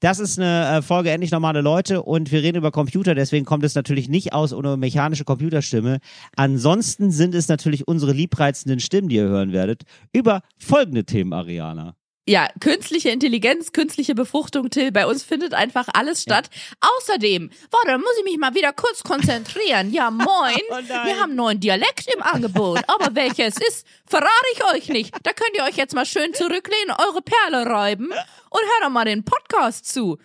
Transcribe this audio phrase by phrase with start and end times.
[0.00, 3.64] Das ist eine äh, Folge Endlich normale Leute und wir reden über Computer, deswegen kommt
[3.64, 5.98] es natürlich nicht aus ohne mechanische Computerstimme.
[6.36, 9.82] Ansonsten sind es natürlich unsere liebreizenden Stimmen, die ihr hören werdet,
[10.14, 11.96] über folgende Themen, Ariana.
[12.28, 14.92] Ja, künstliche Intelligenz, künstliche Befruchtung, Till.
[14.92, 16.48] Bei uns findet einfach alles statt.
[16.80, 19.92] Außerdem, warte, muss ich mich mal wieder kurz konzentrieren.
[19.92, 20.60] Ja, moin.
[20.70, 20.76] Oh.
[20.76, 22.80] Wir haben einen neuen Dialekt im Angebot.
[22.86, 25.14] Aber welcher es ist, verrate ich euch nicht.
[25.22, 29.06] Da könnt ihr euch jetzt mal schön zurücklehnen, eure Perle reiben und hört doch mal
[29.06, 30.18] den Podcast zu.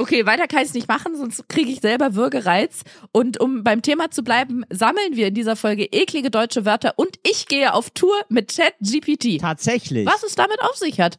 [0.00, 2.84] Okay, weiter kann ich es nicht machen, sonst kriege ich selber Würgereiz.
[3.12, 7.18] Und um beim Thema zu bleiben, sammeln wir in dieser Folge eklige deutsche Wörter und
[7.22, 9.40] ich gehe auf Tour mit ChatGPT.
[9.40, 10.06] Tatsächlich.
[10.06, 11.18] Was es damit auf sich hat,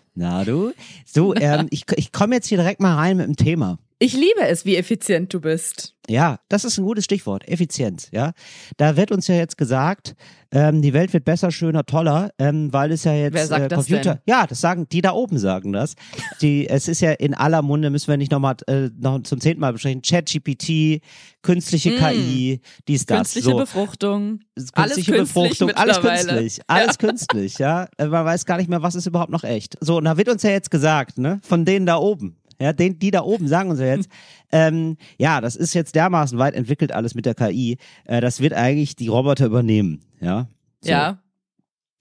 [0.15, 0.73] Na du?
[1.05, 3.79] So, ähm, ich, ich komme jetzt hier direkt mal rein mit dem Thema.
[4.03, 5.93] Ich liebe es, wie effizient du bist.
[6.09, 7.47] Ja, das ist ein gutes Stichwort.
[7.47, 8.31] Effizienz, ja.
[8.77, 10.15] Da wird uns ja jetzt gesagt,
[10.51, 13.67] ähm, die Welt wird besser, schöner, toller, ähm, weil es ja jetzt Wer sagt äh,
[13.67, 14.15] das Computer.
[14.15, 14.21] denn?
[14.25, 15.93] Ja, das sagen die da oben sagen das.
[16.41, 19.61] Die, es ist ja in aller Munde, müssen wir nicht nochmal äh, noch zum zehnten
[19.61, 20.01] Mal besprechen.
[20.01, 21.03] ChatGPT,
[21.43, 21.97] künstliche Mm.
[21.97, 23.17] KI, dies, das.
[23.19, 23.57] Künstliche so.
[23.57, 24.39] Befruchtung.
[24.55, 26.27] Künstliche alles künstlich Befruchtung, alles mittlerweile.
[26.39, 27.87] künstlich, alles künstlich, ja.
[27.99, 29.77] Äh, Man weiß gar nicht mehr, was ist überhaupt noch echt.
[29.79, 32.37] So, und da wird uns ja jetzt gesagt, ne, von denen da oben.
[32.61, 34.09] Ja, den, die da oben sagen uns ja jetzt,
[34.51, 38.53] ähm, ja, das ist jetzt dermaßen weit entwickelt alles mit der KI, äh, das wird
[38.53, 40.47] eigentlich die Roboter übernehmen, ja.
[40.81, 40.91] So.
[40.91, 41.19] Ja.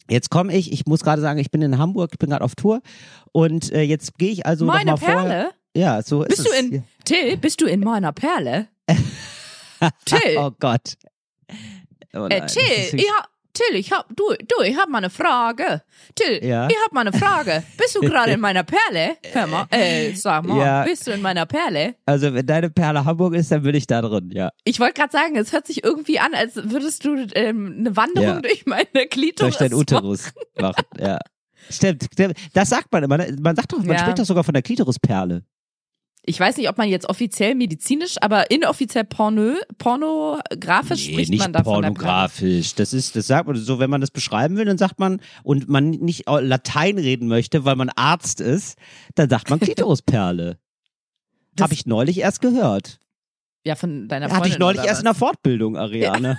[0.08, 2.54] Jetzt komme ich, ich muss gerade sagen, ich bin in Hamburg, ich bin gerade auf
[2.56, 2.80] Tour
[3.32, 5.28] und äh, jetzt gehe ich also Meine noch mal vorher.
[5.28, 5.50] Perle?
[5.76, 6.58] Ja, so Bist ist du es.
[6.60, 6.84] in.
[7.04, 8.66] Till, bist du in meiner Perle?
[10.04, 10.36] Till.
[10.36, 10.94] oh Gott.
[12.12, 12.62] Oh Äh, nein, das Till,
[13.00, 15.82] ich hab, Till, ich hab, du, du, ich hab mal eine Frage.
[16.14, 16.68] Till, Ja?
[16.68, 17.62] ich hab mal eine Frage.
[17.76, 19.16] Bist du gerade in meiner Perle?
[19.32, 20.84] Hör mal, äh, sag mal, Ja.
[20.84, 21.94] bist du in meiner Perle?
[22.06, 24.50] Also wenn deine Perle Hamburg ist, dann bin ich da drin, ja.
[24.64, 28.28] Ich wollte gerade sagen, es hört sich irgendwie an, als würdest du ähm, eine Wanderung
[28.28, 28.40] Ja.
[28.40, 30.84] durch meine Klitoris durch deinen Uterus machen.
[30.98, 31.18] Ja.
[31.68, 32.34] Stimmt, stimmt.
[32.54, 33.18] Das sagt man immer.
[33.18, 33.36] ne?
[33.40, 33.98] Man sagt doch, man Ja.
[33.98, 35.42] spricht doch sogar von der Klitorisperle.
[36.26, 41.82] Ich weiß nicht, ob man jetzt offiziell medizinisch, aber inoffiziell pornö, pornografisch spricht man davon.
[41.82, 42.74] pornografisch.
[42.74, 45.68] Das ist, das sagt man so, wenn man das beschreiben will, dann sagt man, und
[45.68, 48.76] man nicht Latein reden möchte, weil man Arzt ist,
[49.14, 50.58] dann sagt man Klitorisperle.
[51.58, 53.00] Habe ich neulich erst gehört.
[53.64, 54.44] Ja, von deiner Freundin.
[54.44, 56.38] Hatte ich neulich erst in der Fortbildung, Ariane.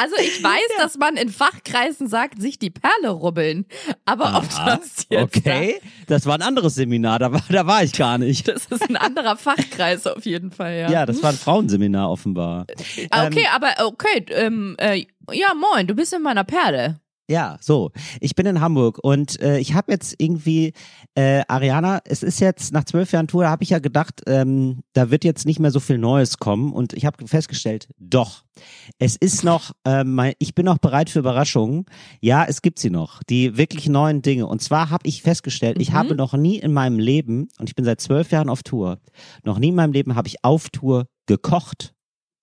[0.00, 3.66] Also ich weiß, dass man in Fachkreisen sagt, sich die Perle rubbeln.
[4.06, 7.84] Aber ob Aha, das jetzt okay, das war ein anderes Seminar, da war, da war
[7.84, 8.48] ich gar nicht.
[8.48, 10.90] Da, das ist ein anderer Fachkreis auf jeden Fall, ja.
[10.90, 12.66] Ja, das war ein Frauenseminar offenbar.
[13.10, 16.98] Ah, okay, ähm, aber okay, ähm, äh, ja moin, du bist in meiner Perle.
[17.30, 17.92] Ja, so.
[18.20, 20.72] Ich bin in Hamburg und äh, ich habe jetzt irgendwie,
[21.14, 24.80] äh, Ariana, es ist jetzt nach zwölf Jahren Tour, da habe ich ja gedacht, ähm,
[24.94, 28.42] da wird jetzt nicht mehr so viel Neues kommen und ich habe festgestellt, doch.
[28.98, 31.86] Es ist noch, ähm, mein, ich bin noch bereit für Überraschungen.
[32.20, 34.48] Ja, es gibt sie noch, die wirklich neuen Dinge.
[34.48, 35.94] Und zwar habe ich festgestellt, ich Mhm.
[35.94, 38.98] habe noch nie in meinem Leben, und ich bin seit zwölf Jahren auf Tour,
[39.44, 41.94] noch nie in meinem Leben habe ich auf Tour gekocht.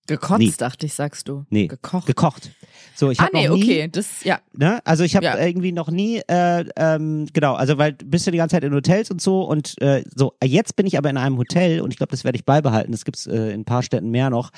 [0.08, 0.52] Gekotzt, Nee.
[0.56, 1.44] dachte ich, sagst du.
[1.50, 2.06] Nee, Gekocht.
[2.06, 2.50] Gekocht.
[2.96, 4.40] So, ich ah, habe nee, noch nie, okay, das, ja.
[4.52, 4.80] Ne?
[4.84, 5.38] Also ich habe Ja.
[5.38, 8.74] irgendwie noch nie, äh, ähm, genau, also weil du bist ja die ganze Zeit in
[8.74, 11.98] Hotels und so und äh, so, jetzt bin ich aber in einem Hotel und ich
[11.98, 14.50] glaube, das werde ich beibehalten, das gibt's äh, in ein paar Städten mehr noch,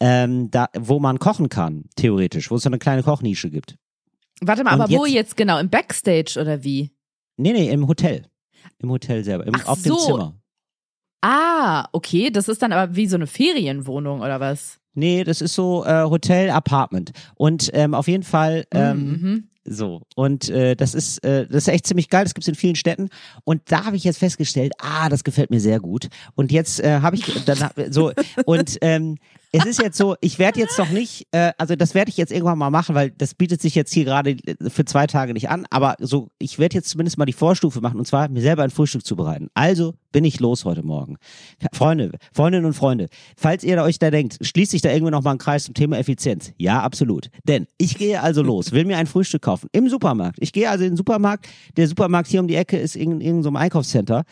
[0.00, 3.76] ähm, da, wo man kochen kann, theoretisch, wo es so eine kleine Kochnische gibt.
[4.40, 5.58] Warte mal, Und aber wo jetzt- jetzt genau?
[5.58, 6.90] Im Backstage oder wie?
[7.36, 8.26] Nee, nee, im Hotel.
[8.78, 9.98] Im Hotel selber, im, Ach auf dem so.
[9.98, 10.34] Zimmer.
[11.20, 14.78] Ah, okay, das ist dann aber wie so eine Ferienwohnung oder was?
[14.94, 17.12] Nee, das ist so äh, Hotel, Apartment.
[17.34, 19.44] Und ähm, auf jeden Fall, ähm, Mhm.
[19.66, 22.76] So, und äh, das ist äh, das ist echt ziemlich geil, das gibt's in vielen
[22.76, 23.08] Städten.
[23.44, 26.08] Und da habe ich jetzt festgestellt, ah, das gefällt mir sehr gut.
[26.34, 28.12] Und jetzt äh, habe ich dann so.
[28.44, 29.16] Und ähm,
[29.54, 32.32] es ist jetzt so, ich werde jetzt noch nicht, äh, also das werde ich jetzt
[32.32, 34.36] irgendwann mal machen, weil das bietet sich jetzt hier gerade
[34.66, 38.00] für zwei Tage nicht an, aber so, ich werde jetzt zumindest mal die Vorstufe machen
[38.00, 39.46] und zwar mir selber ein Frühstück zubereiten.
[39.54, 41.18] Also bin ich los heute Morgen.
[41.72, 43.06] Freunde, Freundinnen und Freunde,
[43.36, 45.98] falls ihr euch da denkt, schließt sich da irgendwie noch mal ein Kreis zum Thema
[45.98, 46.52] Effizienz.
[46.58, 47.30] Ja, absolut.
[47.44, 50.38] Denn ich gehe also los, will mir ein Frühstück kaufen im Supermarkt.
[50.40, 51.46] Ich gehe also in den Supermarkt,
[51.76, 54.24] der Supermarkt hier um die Ecke ist in irgendeinem so Einkaufscenter.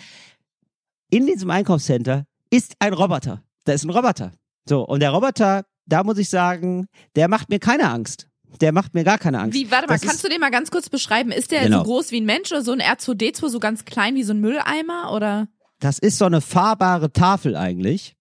[1.10, 3.44] In diesem Einkaufscenter ist ein Roboter.
[3.64, 4.32] Da ist ein Roboter.
[4.68, 6.86] So, und der Roboter, da muss ich sagen,
[7.16, 8.28] der macht mir keine Angst.
[8.60, 9.54] Der macht mir gar keine Angst.
[9.58, 11.32] Wie, warte mal, Das kannst ist, du den mal ganz kurz beschreiben?
[11.32, 11.78] Ist der Genau.
[11.78, 14.40] so groß wie ein Mensch oder so ein R2D2 so ganz klein wie so ein
[14.40, 15.48] Mülleimer oder?
[15.80, 18.14] Das ist so eine fahrbare Tafel eigentlich.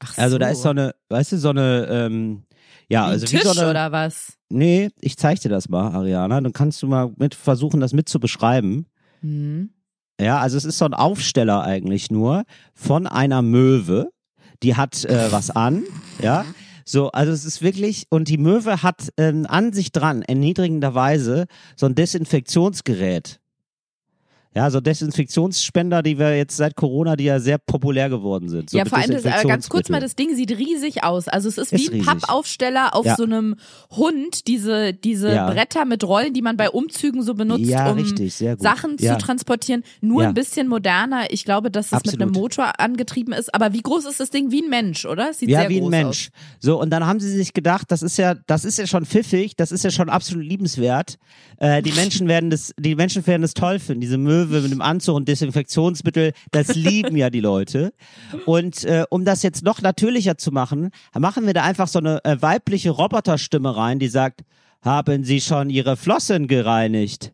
[0.00, 2.44] Ach Also da ist so eine, weißt du, so eine, ähm,
[2.88, 3.70] ja, wie also Tisch wie so eine.
[3.70, 4.34] oder was?
[4.50, 6.40] Nee, ich zeig dir das mal, Ariana.
[6.40, 8.86] Dann kannst du mal mit versuchen, das mit zu beschreiben.
[9.22, 9.70] Hm.
[10.20, 12.44] Ja, also es ist so ein Aufsteller eigentlich nur
[12.74, 14.10] von einer Möwe.
[14.62, 15.84] Die hat äh, was an,
[16.20, 16.44] ja.
[16.84, 21.46] So, also es ist wirklich, und die Möwe hat ähm, an sich dran, erniedrigenderweise,
[21.76, 23.40] so ein Desinfektionsgerät.
[24.54, 28.70] Ja, so Desinfektionsspender, die wir jetzt seit Corona, die ja sehr populär geworden sind.
[28.70, 31.28] So ja, mit vor allem das, äh, ganz kurz mal, das Ding sieht riesig aus.
[31.28, 32.06] Also es ist Ist wie ein riesig.
[32.20, 33.14] Pappaufsteller auf Ja.
[33.16, 33.56] so einem
[33.90, 35.50] Hund, diese, diese Ja.
[35.50, 38.62] Bretter mit Rollen, die man bei Umzügen so benutzt, Ja, um richtig, sehr gut.
[38.62, 39.84] Sachen zu transportieren.
[40.00, 41.26] Nur ein bisschen moderner.
[41.30, 42.22] Ich glaube, dass es mit Absolut.
[42.22, 43.54] einem Motor angetrieben ist.
[43.54, 44.50] Aber wie groß ist das Ding?
[44.50, 45.32] Wie ein Mensch, oder?
[45.34, 46.30] Sieht Ja, sehr wie ein groß Mensch.
[46.58, 49.56] So, und dann haben sie sich gedacht, das ist ja, das ist ja schon pfiffig,
[49.56, 51.18] das ist ja schon absolut liebenswert.
[51.58, 54.82] Äh, die Menschen werden das, die Menschen werden das toll finden, diese Möwe mit dem
[54.82, 57.92] Anzug und Desinfektionsmittel, das lieben ja die Leute.
[58.46, 62.24] Und äh, um das jetzt noch natürlicher zu machen, machen wir da einfach so eine
[62.24, 64.42] äh, weibliche Roboterstimme rein, die sagt,
[64.82, 67.32] haben Sie schon Ihre Flossen gereinigt?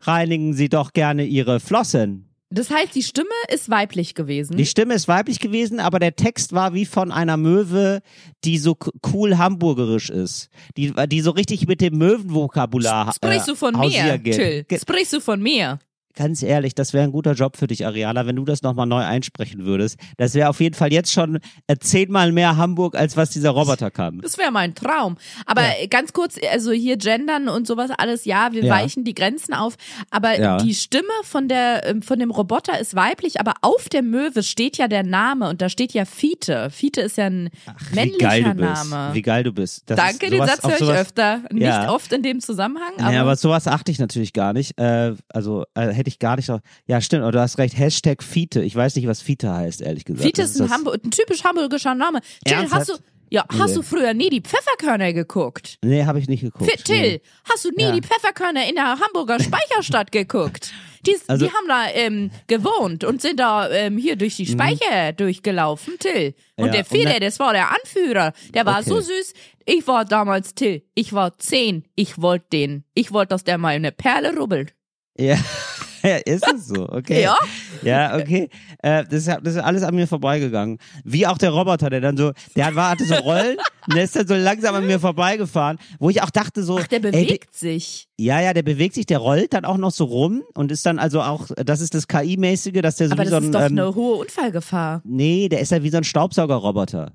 [0.00, 2.30] Reinigen Sie doch gerne Ihre Flossen.
[2.52, 4.56] Das heißt, die Stimme ist weiblich gewesen.
[4.56, 8.00] Die Stimme ist weiblich gewesen, aber der Text war wie von einer Möwe,
[8.42, 8.76] die so
[9.12, 10.48] cool hamburgerisch ist.
[10.76, 14.22] Die, die so richtig mit dem Möwenvokabular Sprichst du von äh, mir.
[14.22, 14.66] Till?
[14.80, 15.78] Sprichst du von mir?
[16.16, 19.02] Ganz ehrlich, das wäre ein guter Job für dich, Ariana, wenn du das nochmal neu
[19.04, 19.96] einsprechen würdest.
[20.18, 23.90] Das wäre auf jeden Fall jetzt schon äh, zehnmal mehr Hamburg, als was dieser Roboter
[23.90, 24.18] kann.
[24.20, 25.16] Das wäre mein Traum.
[25.46, 28.74] Aber ganz kurz, also hier gendern und sowas alles, ja, wir Ja.
[28.74, 29.76] weichen die Grenzen auf.
[30.10, 30.58] Aber Ja.
[30.58, 34.78] die Stimme von der ähm, von dem Roboter ist weiblich, aber auf der Möwe steht
[34.78, 36.70] ja der Name und da steht ja Fiete.
[36.70, 37.50] Fiete ist ja ein
[37.90, 38.54] Wie männlicher.
[38.54, 39.10] Name.
[39.14, 39.84] Wie geil du bist.
[39.86, 41.40] Das Danke, ist den sowas- Satz auf höre ich sowas- öfter.
[41.52, 41.92] Nicht Ja.
[41.92, 44.78] oft in dem Zusammenhang, aber, Ja, aber sowas achte ich natürlich gar nicht.
[44.78, 46.48] Äh, also äh, hätte ich gar nicht.
[46.48, 47.22] noch- Ja, stimmt.
[47.22, 47.78] Aber du hast recht.
[47.78, 48.62] Hashtag Fiete.
[48.62, 50.24] Ich weiß nicht, was Fiete heißt, ehrlich gesagt.
[50.24, 52.20] Fiete Das ist ein, Hamburg, ein typisch hamburgischer Name.
[52.44, 52.94] Till, hast du
[53.32, 53.74] ja, hast Nee.
[53.76, 55.78] du früher nie die Pfefferkörner geguckt?
[55.84, 56.68] Nee, habe ich nicht geguckt.
[56.68, 57.20] Fi- Till, Nee.
[57.48, 57.92] hast du nie Ja.
[57.92, 60.72] die Pfefferkörner in der Hamburger Speicherstadt geguckt?
[61.06, 65.12] Die, Also- die haben da ähm, gewohnt und sind da ähm, hier durch die Speicher
[65.12, 66.34] durchgelaufen, Till.
[66.56, 66.66] Und Mhm.
[66.66, 68.32] Ja, der und Fiete, da- das war der Anführer.
[68.52, 68.90] Der war Okay.
[68.90, 69.32] so süß.
[69.64, 70.82] Ich war damals Till.
[70.96, 71.84] Ich war zehn.
[71.94, 72.84] Ich wollte den.
[72.94, 74.74] Ich wollte, dass der mal eine Perle rubbelt.
[75.16, 75.38] Ja.
[76.08, 77.22] ja, ist es so, okay.
[77.22, 77.36] Ja.
[77.82, 78.48] Ja, okay.
[78.82, 80.78] Äh, das, ist, das ist alles an mir vorbeigegangen.
[81.04, 83.56] Wie auch der Roboter, der dann so, der war, hatte so Rollen
[83.86, 86.86] und der ist dann so langsam an mir vorbeigefahren, wo ich auch dachte so, Ach,
[86.86, 88.08] der ey, bewegt sich.
[88.18, 90.98] ja, ja, der bewegt sich, der rollt dann auch noch so rum und ist dann
[90.98, 93.54] also auch, das ist das KI-mäßige, dass der so Aber wie das so ein, ist
[93.54, 95.02] doch ähm, eine hohe Unfallgefahr.
[95.04, 97.12] nee, der ist ja wie so ein Staubsaugerroboter.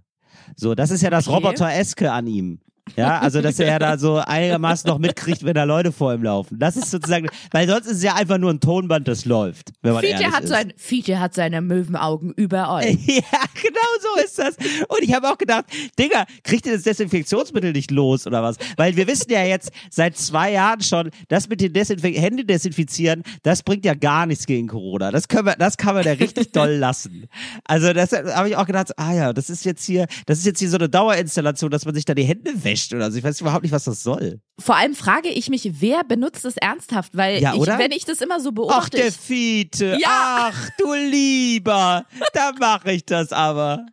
[0.56, 1.36] So, das ist ja das Okay.
[1.36, 2.60] Roboter-eske an ihm.
[2.96, 6.60] Ja, also dass er da so einigermaßen noch mitkriegt, wenn da Leute vor ihm laufen.
[6.60, 9.94] Das ist sozusagen, weil sonst ist es ja einfach nur ein Tonband, das läuft, wenn
[9.94, 10.50] man Fiete ehrlich hat, ist.
[10.50, 12.86] sein, Fiete hat seine Möwenaugen überall.
[13.16, 14.56] Ja, genau so ist das.
[14.88, 15.66] Und ich habe auch gedacht,
[15.98, 18.58] Digga, kriegt ihr das Desinfektionsmittel nicht los oder was?
[18.78, 23.24] Weil wir wissen ja jetzt seit zwei Jahren schon, das mit den Desinfek Hände desinfizieren,
[23.44, 25.12] das bringt ja gar nichts gegen Corona.
[25.12, 27.27] Das können wir, das kann man ja richtig doll lassen.
[27.63, 30.60] Also das habe ich auch gedacht, ah ja, das ist jetzt hier, das ist jetzt
[30.60, 33.17] hier so eine Dauerinstallation, dass man sich da die Hände wäscht oder so.
[33.17, 34.39] Ich weiß überhaupt nicht, was das soll.
[34.60, 37.15] Vor allem frage ich mich, wer benutzt es ernsthaft?
[37.15, 39.98] Weil Ja, ich, wenn ich das immer so Ach, beobachte, der ich, Fiete.
[40.01, 40.51] Ja.
[40.53, 42.05] Ach, du Lieber.
[42.34, 43.86] Da mache ich das aber.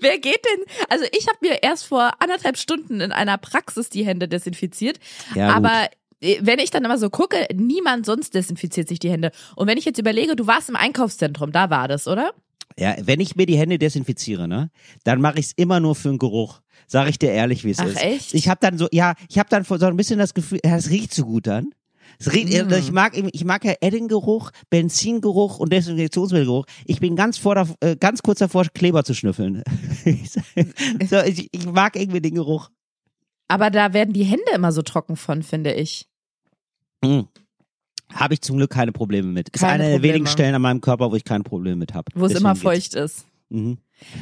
[0.00, 0.64] wer geht denn?
[0.88, 4.98] Also ich habe mir erst vor anderthalb Stunden in einer Praxis die Hände desinfiziert,
[5.34, 5.88] Ja, aber
[6.20, 9.30] äh, wenn ich dann immer so gucke, niemand sonst desinfiziert sich die Hände.
[9.56, 12.32] Und wenn ich jetzt überlege, du warst im Einkaufszentrum, da war das, oder?
[12.76, 14.70] Ja, wenn ich mir die Hände desinfiziere, ne,
[15.04, 16.60] dann mache ich es immer nur für den Geruch.
[16.90, 18.02] Sag ich dir ehrlich, wie es Ach, ist.
[18.02, 18.34] echt?
[18.34, 21.12] Ich habe dann so, ja, ich habe dann so ein bisschen das Gefühl, es riecht
[21.14, 21.70] so gut dann.
[22.18, 22.72] Es riecht, Mm.
[22.72, 26.64] Ich mag ich mag ja Eddinggeruch, Benzingeruch und Desinfektionsmittelgeruch.
[26.86, 29.62] Ich bin ganz vor der, äh, ganz kurz davor, Kleber zu schnüffeln.
[31.08, 32.70] so, ich, ich mag irgendwie den Geruch.
[33.48, 36.08] Aber da werden die Hände immer so trocken von, finde ich.
[37.04, 37.28] Mhm.
[38.12, 39.50] Habe ich zum Glück keine Probleme mit.
[39.50, 40.14] Ist Keine eine der Probleme.
[40.14, 42.10] wenigen Stellen an meinem Körper, wo ich keine Probleme mit habe.
[42.14, 43.26] Wo es immer feucht ist.
[43.50, 43.76] Mhm.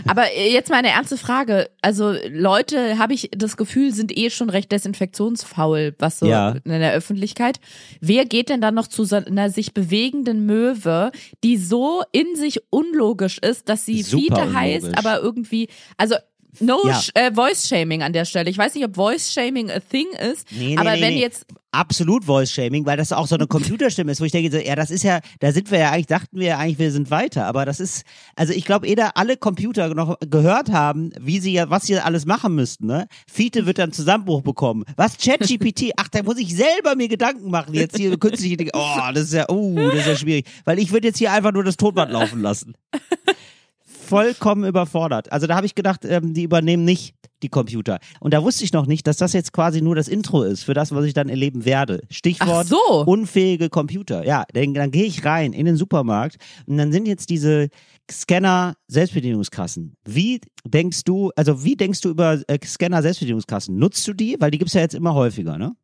[0.07, 1.69] Aber äh, jetzt mal eine ernste Frage.
[1.83, 6.51] Also Leute, habe ich das Gefühl, sind eh schon recht desinfektionsfaul, was so Ja.
[6.65, 7.61] in der Öffentlichkeit.
[8.01, 11.13] Wer geht denn dann noch zu so einer sich bewegenden Möwe,
[11.45, 14.57] die so in sich unlogisch ist, dass sie Super Fiete unlogisch.
[14.57, 16.17] heißt, aber irgendwie, also
[16.61, 17.01] no Ja.
[17.15, 18.51] äh, Voice Shaming an der Stelle.
[18.51, 21.47] Ich weiß nicht, ob Voice Shaming a thing ist, Nee, nee, aber nee, wenn jetzt
[21.77, 24.91] Absolut Voice-Shaming, weil das auch so eine Computerstimme ist, wo ich denke, so, ja, das
[24.91, 27.67] ist ja, da sind wir ja eigentlich, dachten wir ja eigentlich, wir sind weiter, aber
[27.67, 31.69] das ist, also ich glaube, eh da alle Computer noch gehört haben, wie sie ja,
[31.69, 33.07] was sie alles machen müssten, ne?
[33.31, 34.85] Fiete wird dann Zusammenbruch bekommen.
[34.97, 35.91] Was ChatGPT?
[35.99, 38.83] Ach, da muss ich selber mir Gedanken machen, jetzt hier künstliche Intelligenz.
[38.83, 41.53] Oh, das ist ja, oh, das ist ja schwierig, weil ich würde jetzt hier einfach
[41.53, 42.75] nur das Tonband laufen lassen.
[44.09, 45.33] Vollkommen überfordert.
[45.33, 47.99] Also da habe ich gedacht, ähm, die übernehmen nicht die Computer.
[48.21, 50.75] Und da wusste ich noch nicht, dass das jetzt quasi nur das Intro ist für
[50.75, 52.01] das, was ich dann erleben werde.
[52.11, 53.05] Stichwort so.
[53.05, 54.25] unfähige Computer.
[54.25, 56.37] Ja, dann, dann gehe ich rein in den Supermarkt
[56.67, 57.69] und dann sind jetzt diese
[58.11, 59.97] Scanner Selbstbedienungskassen.
[60.05, 63.77] Wie denkst du, also wie denkst du über äh, Scanner Selbstbedienungskassen?
[63.77, 64.37] Nutzt du die?
[64.39, 65.75] Weil die gibt's ja jetzt immer häufiger, ne?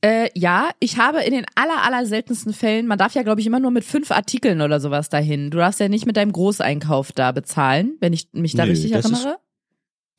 [0.00, 3.46] Äh, ja, ich habe in den aller, aller seltensten Fällen, man darf ja, glaube ich,
[3.46, 5.50] immer nur mit fünf Artikeln oder sowas dahin.
[5.50, 8.92] Du darfst ja nicht mit deinem Großeinkauf da bezahlen, wenn ich mich da Nö, richtig
[8.92, 9.38] das ist- erinnere.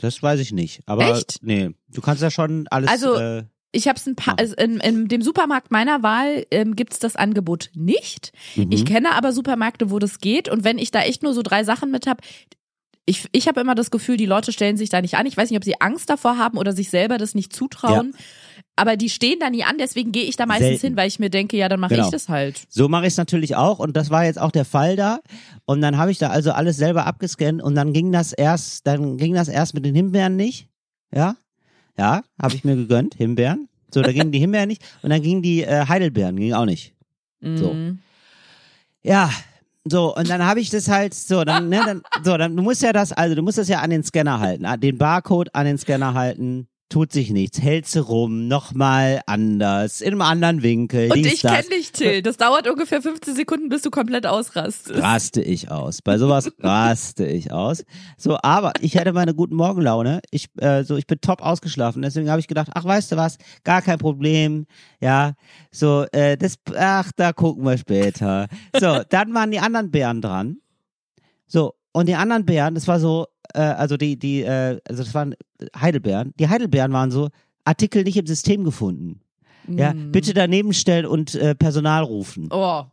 [0.02, 0.82] Das weiß ich nicht.
[0.86, 1.40] Aber Echt?
[1.42, 2.90] nee, du kannst ja schon alles.
[2.90, 6.76] Also, äh, Ich habe es ein paar, also in, in dem Supermarkt meiner Wahl ähm,
[6.76, 8.32] gibt's das Angebot nicht.
[8.56, 8.72] mhm.
[8.72, 10.48] Ich kenne aber Supermärkte, wo das geht.
[10.50, 12.22] Und wenn ich da echt nur so drei Sachen mit hab,
[13.06, 15.26] ich, ich habe immer das Gefühl, die Leute stellen sich da nicht an.
[15.26, 18.14] Ich weiß nicht, ob sie Angst davor haben oder sich selber das nicht zutrauen.
[18.80, 20.88] Aber die stehen da nie an, deswegen gehe ich da meistens Selten.
[20.88, 22.06] hin, weil ich mir denke, ja, dann mache Genau.
[22.06, 22.62] ich das halt.
[22.70, 25.20] So mache ich es natürlich auch und das war jetzt auch der Fall da.
[25.66, 29.18] Und dann habe ich da also alles selber abgescannt und dann ging das erst, dann
[29.18, 30.68] ging das erst mit den Himbeeren nicht.
[31.14, 31.36] Ja,
[31.98, 33.68] ja, habe ich mir gegönnt, Himbeeren.
[33.94, 36.94] So, da gingen die Himbeeren nicht und dann gingen die äh, Heidelbeeren, ging auch nicht.
[37.42, 37.74] So.
[37.74, 38.00] Mhm.
[39.02, 39.32] Ja,
[39.86, 42.82] so und dann habe ich das halt so, dann, ne, dann, so, dann du musst
[42.84, 45.78] ja das, also du musst das ja an den Scanner halten, den Barcode an den
[45.78, 46.68] Scanner halten.
[46.90, 51.12] Tut sich nichts, hältst du rum, nochmal anders, in einem anderen Winkel.
[51.12, 52.24] Und ich kenne dich, Till.
[52.24, 55.00] Das dauert ungefähr 15 Sekunden, bis du komplett ausrastest.
[55.00, 56.02] raste ich aus.
[56.02, 57.84] Bei sowas raste ich aus.
[58.18, 60.22] So, aber ich hatte meine guten Morgenlaune.
[60.32, 62.02] Ich, äh, so, ich bin top ausgeschlafen.
[62.02, 64.66] Deswegen habe ich gedacht, ach, weißt du was, gar kein Problem.
[65.00, 65.34] Ja,
[65.70, 68.48] so, äh, das, ach, da gucken wir später.
[68.80, 70.58] So, dann waren die anderen Bären dran.
[71.46, 75.14] So, und die anderen Bären, das war so, äh, also die, die, äh, also das
[75.14, 75.36] waren
[75.80, 76.34] Heidelbeeren.
[76.40, 77.30] Die Heidelbeeren waren so,
[77.66, 79.22] Artikel nicht im System gefunden.
[79.68, 80.12] Ja, Mm.
[80.12, 82.48] bitte daneben stellen und äh, Personal rufen.
[82.52, 82.84] Oh.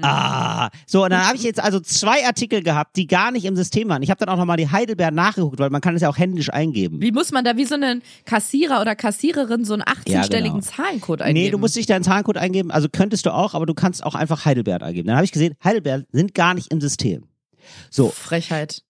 [0.00, 3.56] Ah, so und dann habe ich jetzt also zwei Artikel gehabt, die gar nicht im
[3.56, 4.00] System waren.
[4.02, 6.50] Ich habe dann auch nochmal die Heidelbeeren nachgeguckt, weil man kann es ja auch händisch
[6.50, 7.00] eingeben.
[7.02, 10.60] Wie muss man da wie so einen Kassierer oder Kassiererin so einen 18-stelligen genau.
[10.60, 11.44] Zahlencode eingeben?
[11.46, 14.14] Nee, du musst nicht deinen Zahlencode eingeben, also könntest du auch, aber du kannst auch
[14.14, 15.08] einfach Heidelbeeren eingeben.
[15.08, 17.24] Dann habe ich gesehen, Heidelbeeren sind gar nicht im System.
[17.90, 18.82] So, Frechheit.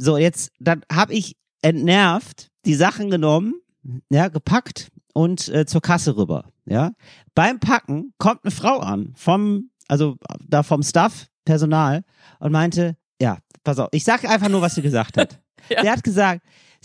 [0.00, 3.54] So jetzt, dann habe ich entnervt die Sachen genommen,
[4.10, 6.92] ja, gepackt und äh, zur Kasse rüber, ja.
[7.34, 10.16] Beim Packen kommt eine Frau an vom, also
[10.46, 12.04] da vom Staff, Personal
[12.38, 15.40] und meinte, ja, pass auf, ich sag einfach nur, was sie gesagt hat.
[15.68, 15.82] Ja.
[15.82, 16.40] Der hat gesagt,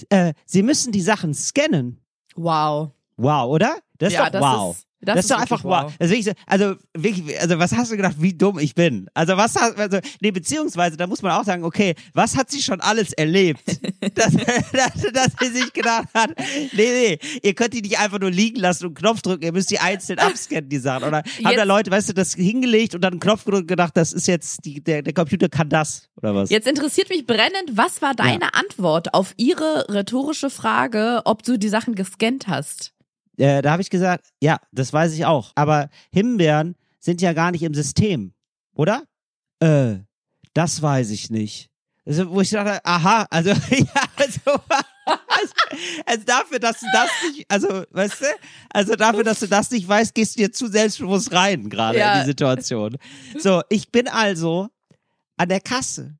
[0.10, 2.01] äh, sie müssen die Sachen scannen.
[2.36, 2.91] Wow.
[3.15, 3.77] Wow, oder?
[3.98, 4.75] Das ist ja, doch das wow.
[4.75, 5.93] Ist, Das, ist doch einfach wow.
[6.00, 9.07] Also, wirklich, so- also wirklich, also was hast du gedacht, wie dumm ich bin?
[9.13, 12.62] Also was hast, also nee, beziehungsweise da muss man auch sagen, okay, was hat sie
[12.62, 13.62] schon alles erlebt,
[14.15, 16.31] dass, dass, dass sie sich gedacht hat,
[16.74, 19.71] nee, nee, ihr könnt die nicht einfach nur liegen lassen und Knopf drücken, ihr müsst
[19.71, 21.07] die einzeln abscannen, die Sachen.
[21.07, 23.67] Oder haben da Jetzt- Leute, weißt du, das hingelegt und dann einen Knopf gedrückt und
[23.67, 26.50] gedacht, das ist jetzt die, der, der Computer kann das oder was?
[26.50, 31.69] Jetzt interessiert mich brennend, was war deine Antwort auf ihre rhetorische Frage, ob du die
[31.69, 32.93] Sachen gescannt hast?
[33.38, 35.51] Äh, da habe ich gesagt, ja, das weiß ich auch.
[35.56, 38.34] Aber Himbeeren sind ja gar nicht im System,
[38.74, 39.04] oder?
[39.60, 39.98] Äh,
[40.54, 41.70] das weiß ich nicht.
[42.06, 44.39] Also, wo ich dachte, aha, also, ja, also,
[45.06, 45.54] also,
[46.06, 48.25] also dafür, dass du das nicht, also, weißt du,
[48.70, 52.13] also dafür, dass du das nicht weißt, gehst du dir zu selbstbewusst rein, gerade Ja.
[52.15, 52.98] in die Situation.
[53.39, 54.70] So, ich bin also
[55.38, 56.18] an der Kasse.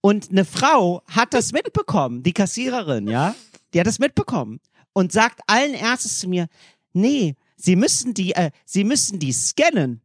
[0.00, 3.34] Und eine Frau hat das mitbekommen, die Kassiererin, ja?
[3.72, 4.58] Die hat das mitbekommen
[4.92, 6.48] und sagt allen Ernstes zu mir,
[6.92, 10.00] nee, sie müssen die, äh, sie müssen die scannen.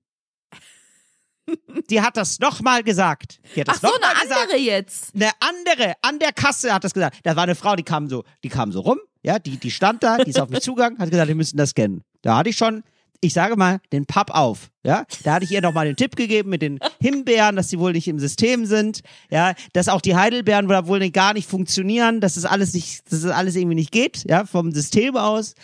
[1.92, 3.40] Die hat das nochmal gesagt.
[3.56, 4.42] Die hat das Ach so, noch eine mal gesagt.
[4.42, 5.14] andere jetzt.
[5.14, 7.20] Eine andere an der Kasse hat das gesagt.
[7.24, 10.02] Da war eine Frau, die kam so, die kam so rum, ja, die, die stand
[10.02, 12.04] da, die ist auf mich zugegangen, hat gesagt, wir müssen das scannen.
[12.24, 12.84] Da hatte ich schon,
[13.22, 15.06] ich sage mal, den Papp auf, ja.
[15.24, 18.08] Da hatte ich ihr nochmal den Tipp gegeben mit den Himbeeren, dass die wohl nicht
[18.08, 22.74] im System sind, ja, dass auch die Heidelbeeren wohl gar nicht funktionieren, dass das alles
[22.74, 25.56] nicht, dass das alles irgendwie nicht geht, ja, vom System aus.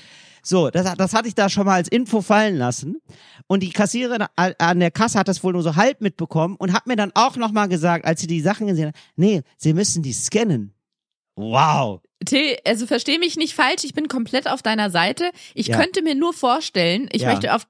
[0.44, 2.98] So, das, das hatte ich da schon mal als Info fallen lassen.
[3.48, 6.88] Und die Kassiererin an der Kasse hat das wohl nur so halb mitbekommen und hat
[6.88, 10.14] mir dann auch nochmal gesagt, als sie die Sachen gesehen hat, nee, sie müssen die
[10.14, 10.74] scannen.
[11.36, 12.02] Wow.
[12.26, 15.32] Till, also versteh mich nicht falsch, ich bin komplett auf deiner Seite.
[15.56, 15.78] Ich Ja.
[15.78, 17.32] könnte mir nur vorstellen, ich Ja.
[17.32, 17.66] möchte auf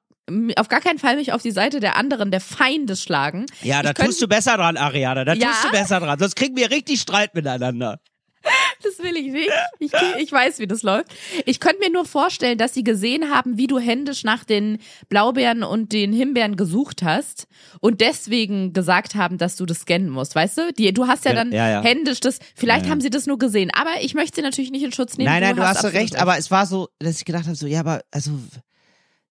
[0.56, 3.48] auf gar keinen Fall mich auf die Seite der anderen, der Feindes schlagen.
[3.63, 5.25] Ja, da Ich tust du besser dran, Ariana.
[5.25, 5.48] Da Ja?
[5.50, 6.18] tust du besser dran.
[6.20, 8.00] Sonst kriegen wir richtig Streit miteinander.
[8.83, 9.50] Das will ich nicht.
[9.77, 11.12] Ich, ich weiß, wie das läuft.
[11.45, 15.63] Ich könnte mir nur vorstellen, dass sie gesehen haben, wie du händisch nach den Blaubeeren
[15.63, 17.48] und den Himbeeren gesucht hast
[17.79, 20.36] und deswegen gesagt haben, dass du das scannen musst.
[20.36, 20.74] Weißt du?
[20.74, 21.83] Die, du hast ja dann ja, ja.
[21.83, 22.39] händisch das.
[22.55, 23.69] Vielleicht Ja, haben sie das nur gesehen.
[23.74, 25.29] Aber ich möchte sie natürlich nicht in Schutz nehmen.
[25.31, 27.67] nein, nein, du hast, absolut recht, aber es war so, dass ich gedacht habe, so,
[27.67, 28.31] ja, aber, also,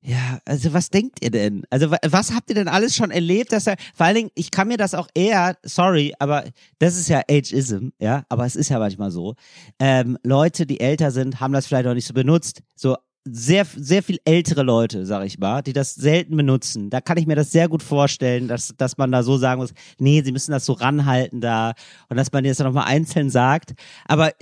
[0.02, 1.64] ja, also was denkt ihr denn?
[1.68, 4.50] Also wa- was habt ihr denn alles schon erlebt, dass er, vor allen Dingen, ich
[4.50, 6.44] kann mir das auch eher, sorry, aber
[6.78, 9.34] das ist ja Ageism, ja, aber es ist ja manchmal so,
[9.78, 14.02] ähm, Leute, die älter sind, haben das vielleicht auch nicht so benutzt, so sehr, sehr
[14.02, 16.88] viel ältere Leute, sag ich mal, die das selten benutzen.
[16.88, 19.74] Da kann ich mir das sehr gut vorstellen, dass, dass man da so sagen muss,
[19.98, 21.74] nee, sie müssen das so ranhalten da
[22.08, 23.74] und dass man das dann nochmal einzeln sagt.
[24.06, 24.32] Aber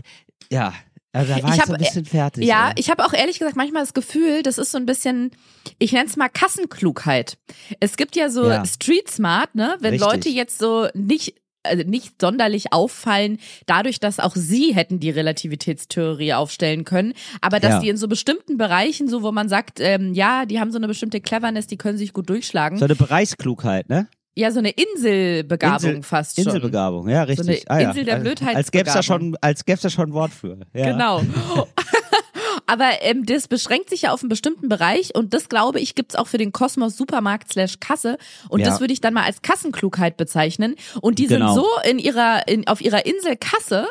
[0.52, 0.72] ja,
[1.12, 2.44] also da war Ich ich, hab, so ein bisschen fertig.
[2.44, 2.74] Ja, ey.
[2.76, 5.30] ich habe auch ehrlich gesagt manchmal das Gefühl, das ist so ein bisschen,
[5.78, 7.38] ich nenne es mal Kassenklugheit.
[7.80, 8.64] Es gibt ja so Ja.
[8.64, 9.76] Street Smart, ne?
[9.80, 10.08] Wenn Richtig.
[10.10, 11.34] Leute jetzt so nicht
[11.64, 17.74] also nicht sonderlich auffallen, dadurch, dass auch sie hätten die Relativitätstheorie aufstellen können, aber dass
[17.74, 17.80] Ja.
[17.80, 20.86] die in so bestimmten Bereichen, so wo man sagt, ähm, ja, die haben so eine
[20.86, 22.78] bestimmte Cleverness, die können sich gut durchschlagen.
[22.78, 24.06] so eine Bereichsklugheit, ne?
[24.38, 26.44] Ja, so eine Inselbegabung Insel- fast schon.
[26.46, 27.68] Inselbegabung, ja, richtig.
[27.70, 27.88] eine ah, ja.
[27.90, 28.56] Insel der Als- Blödheitsbegabung.
[28.56, 30.58] Als gäb's da schon, als gäb's da schon ein Wort für.
[30.74, 30.92] Ja.
[30.92, 31.22] Genau.
[32.66, 36.14] Aber ähm, das beschränkt sich ja auf einen bestimmten Bereich und das glaube ich gibt's
[36.16, 38.18] auch für den Kosmos Supermarkt slash Kasse
[38.50, 38.66] und Ja.
[38.66, 41.54] das würde ich dann mal als Kassenklugheit bezeichnen und die Genau.
[41.54, 43.86] sind so in ihrer in, auf ihrer Insel Kasse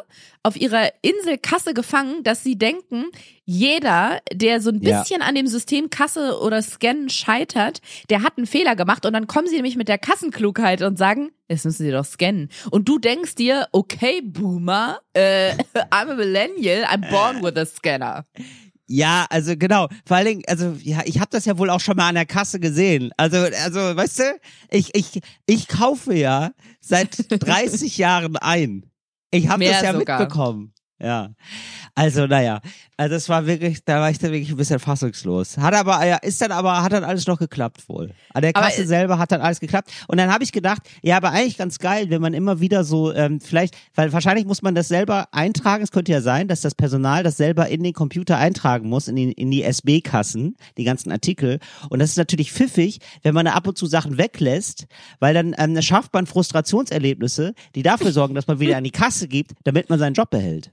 [0.47, 3.05] auf ihrer Insel Kasse gefangen, dass sie denken,
[3.43, 5.01] jeder, der so ein Ja.
[5.01, 9.27] bisschen an dem System Kasse oder Scannen scheitert, der hat einen Fehler gemacht und dann
[9.27, 12.49] kommen sie nämlich mit der Kassenklugheit und sagen, jetzt müssen sie doch scannen.
[12.71, 15.51] Und du denkst dir, okay, Boomer, äh,
[15.91, 18.25] I'm a millennial, I'm born with a scanner.
[18.89, 19.89] Ja, also genau.
[20.05, 22.25] Vor allen Dingen, also ja, ich habe das ja wohl auch schon mal an der
[22.25, 23.11] Kasse gesehen.
[23.17, 24.23] Also, also, weißt du,
[24.71, 28.89] ich, ich, ich kaufe ja seit 30 Jahren ein.
[29.31, 30.19] Ich habe das ja sogar.
[30.19, 30.73] mitbekommen.
[30.99, 31.29] Ja.
[31.93, 32.61] Also, naja.
[32.99, 35.57] Also es war wirklich, da war ich dann wirklich ein bisschen fassungslos.
[35.57, 38.13] Hat aber, ja, ist dann aber, hat dann alles noch geklappt wohl.
[38.33, 39.91] An der Aber, Kasse äh, selber hat dann alles geklappt.
[40.07, 43.13] Und dann habe ich gedacht, ja, aber eigentlich ganz geil, wenn man immer wieder so,
[43.13, 45.83] ähm, vielleicht, weil wahrscheinlich muss man das selber eintragen.
[45.83, 49.15] Es könnte ja sein, dass das Personal das selber in den Computer eintragen muss, in
[49.15, 51.59] die, in die SB-Kassen, die ganzen Artikel.
[51.89, 54.87] Und das ist natürlich pfiffig, wenn man da ab und zu Sachen weglässt,
[55.19, 59.27] weil dann ähm, schafft man Frustrationserlebnisse, die dafür sorgen, dass man wieder an die Kasse
[59.27, 60.71] gibt, damit man seinen Job behält.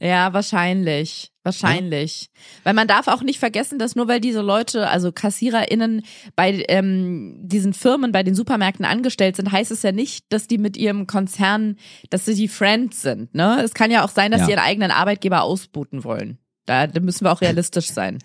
[0.00, 1.30] Ja, wahrscheinlich.
[1.44, 2.30] Wahrscheinlich.
[2.62, 6.02] Weil man darf auch nicht vergessen, dass nur weil diese Leute, also KassiererInnen
[6.36, 10.58] bei ähm, diesen Firmen, bei den Supermärkten angestellt sind, heißt es ja nicht, dass die
[10.58, 11.76] mit ihrem Konzern,
[12.10, 13.34] dass sie die Friends sind.
[13.34, 13.60] Ne?
[13.62, 14.46] Es kann ja auch sein, dass Ja.
[14.46, 16.38] sie ihren eigenen Arbeitgeber ausbooten wollen.
[16.64, 18.18] Da, da müssen wir auch realistisch sein.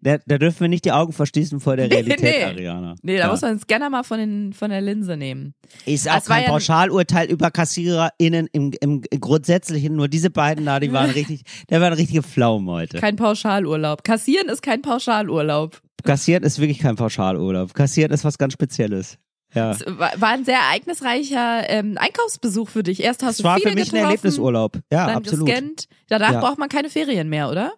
[0.00, 2.44] Da, da dürfen wir nicht die Augen verschließen vor der Nee, Realität, nee.
[2.44, 2.94] Ariana.
[3.02, 3.30] Nee, da Ja.
[3.30, 5.54] muss man den Scanner mal von, den, von der Linse nehmen.
[5.86, 9.94] Ist auch Das war kein Pauschalurteil über KassiererInnen im, im Grundsätzlichen.
[9.96, 12.98] Nur diese beiden da, die waren richtig, der waren richtige Pflaumen heute.
[12.98, 14.04] Kein Pauschalurlaub.
[14.04, 15.80] Kassieren ist kein Pauschalurlaub.
[16.04, 17.74] Kassieren ist wirklich kein Pauschalurlaub.
[17.74, 19.18] Kassieren ist was ganz Spezielles.
[19.54, 19.72] Ja.
[19.72, 23.02] Es war war ein sehr ereignisreicher ähm, Einkaufsbesuch für dich.
[23.02, 24.78] Erst hast Es du war viele für mich ein getroffen, Erlebnisurlaub.
[24.90, 25.46] Ja, dann absolut.
[25.46, 25.88] gescannt.
[26.08, 26.40] Danach Ja.
[26.40, 27.72] braucht man keine Ferien mehr, oder?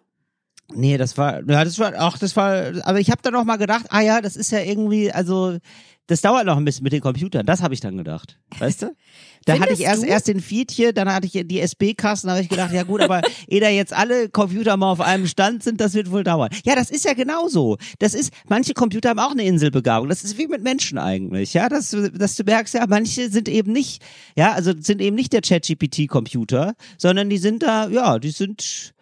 [0.73, 3.57] Nee, das war, ja, das war auch, das war, aber ich habe dann noch mal
[3.57, 5.57] gedacht, ah ja, das ist ja irgendwie, also,
[6.07, 7.45] das dauert noch ein bisschen mit den Computern.
[7.47, 8.95] Das habe ich dann gedacht, weißt du?
[9.47, 10.07] Da hatte ich erst du?
[10.07, 12.99] erst den Feed hier, dann hatte ich die SB-Kassen, da habe ich gedacht, ja gut,
[13.01, 16.49] aber ehe da jetzt alle Computer mal auf einem Stand sind, das wird wohl dauern.
[16.65, 17.77] Ja, das ist ja genauso.
[17.99, 20.09] Das ist, manche Computer haben auch eine Inselbegabung.
[20.09, 23.47] Das ist wie mit Menschen eigentlich, ja, dass, du- dass du merkst, ja, manche sind
[23.47, 24.01] eben nicht,
[24.35, 28.94] ja, also sind eben nicht der ChatGPT-Computer, sondern die sind da, ja, die sind,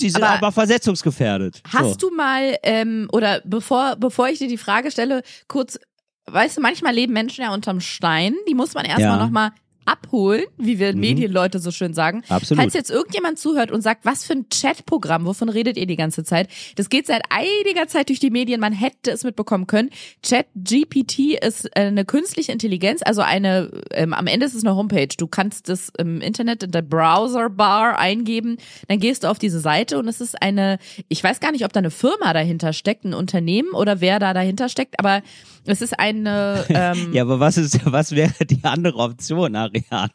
[0.00, 1.62] die sind Aber- aber, versetzungsgefährdet.
[1.68, 2.08] Hast so.
[2.08, 5.78] du mal, ähm, oder bevor, bevor ich dir die Frage stelle, kurz,
[6.26, 9.16] weißt du, manchmal leben Menschen ja unterm Stein, die muss man erstmal Ja.
[9.16, 9.52] noch nochmal
[9.84, 11.00] abholen, wie wir Mhm.
[11.00, 12.22] Medienleute so schön sagen.
[12.28, 12.60] Absolut.
[12.62, 16.22] Falls jetzt irgendjemand zuhört und sagt, was für ein Chatprogramm, wovon redet ihr die ganze
[16.24, 16.48] Zeit?
[16.76, 19.90] Das geht seit einiger Zeit durch die Medien, man hätte es mitbekommen können.
[20.22, 25.08] ChatGPT ist äh, eine künstliche Intelligenz, also eine, ähm, am Ende ist es eine Homepage.
[25.16, 29.98] Du kannst das im Internet in der Browserbar eingeben, dann gehst du auf diese Seite
[29.98, 33.14] und es ist eine, ich weiß gar nicht, ob da eine Firma dahinter steckt, ein
[33.14, 35.22] Unternehmen oder wer da dahinter steckt, aber
[35.66, 40.08] es ist eine, ähm, Ja, aber was ist, was wäre die andere Option, Ariana?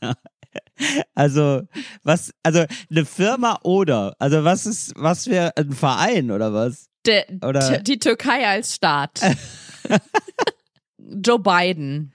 [1.13, 1.61] Also,
[2.03, 6.87] was, also eine Firma oder, also was ist, was wäre ein Verein oder was?
[7.05, 9.21] Der, Oder- die Türkei als Staat.
[10.97, 12.13] Joe Biden.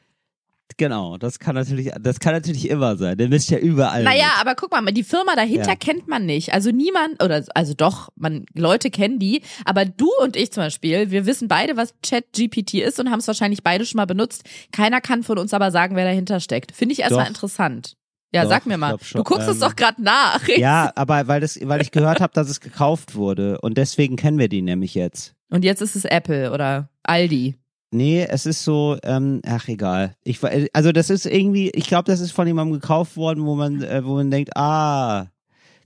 [0.80, 3.18] Genau, das kann natürlich, das kann natürlich immer sein.
[3.18, 4.02] Der mischt ja überall.
[4.02, 4.40] Naja, mit.
[4.40, 5.76] aber guck mal, die Firma dahinter Ja.
[5.76, 6.54] kennt man nicht.
[6.54, 11.10] Also niemand, oder also doch, man, Leute kennen die, aber du und ich zum Beispiel,
[11.10, 14.42] wir wissen beide, was ChatGPT ist und haben es wahrscheinlich beide schon mal benutzt.
[14.72, 16.72] Keiner kann von uns aber sagen, wer dahinter steckt.
[16.72, 17.98] Finde ich erstmal interessant.
[18.32, 18.96] Ja, Doch, sag mir mal.
[19.02, 19.18] schon.
[19.18, 20.40] Du guckst es Ähm, doch gerade nach.
[20.56, 24.38] Ja, aber weil das, weil ich gehört habe, dass es gekauft wurde und deswegen kennen
[24.38, 25.34] wir die nämlich jetzt.
[25.50, 27.56] Und jetzt ist es Apple oder Aldi.
[27.92, 30.14] Nee, es ist so, ähm, ach egal.
[30.22, 30.38] Ich,
[30.72, 34.04] also das ist irgendwie, ich glaube, das ist von jemandem gekauft worden, wo man, äh,
[34.04, 35.26] wo man denkt, ah,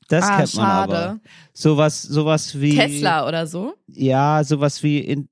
[0.08, 0.96] das ah, kennt man schade.
[0.96, 1.20] aber.
[1.54, 3.74] Sowas, sowas wie Tesla oder so.
[3.88, 5.28] Ja, sowas wie in,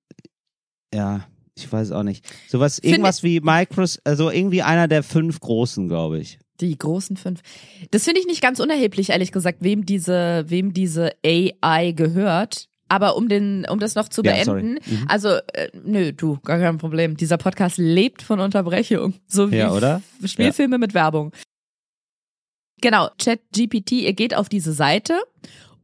[0.95, 2.25] ja, ich weiß auch nicht.
[2.49, 6.39] Sowas, irgendwas wie Micros, also irgendwie einer der fünf großen, glaube ich.
[6.61, 7.41] Die großen fünf.
[7.91, 12.69] Das finde ich nicht ganz unerheblich, ehrlich gesagt, wem diese, wem diese AI gehört.
[12.93, 15.07] Aber um den, um das noch zu Ja, beenden, Mhm.
[15.09, 17.17] also äh, nö, du, gar kein Problem.
[17.17, 20.03] Dieser Podcast lebt von Unterbrechung, so wie Ja, oder?
[20.23, 21.33] Spielfilme mit Werbung.
[22.83, 25.19] Genau, ChatGPT, ihr geht auf diese Seite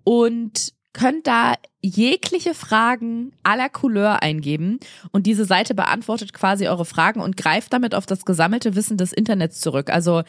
[0.05, 4.81] und könnt da jegliche Fragen aller Couleur eingeben
[5.13, 9.13] und diese Seite beantwortet quasi eure Fragen und greift damit auf das gesammelte Wissen des
[9.13, 9.91] Internets zurück.
[9.91, 10.23] Also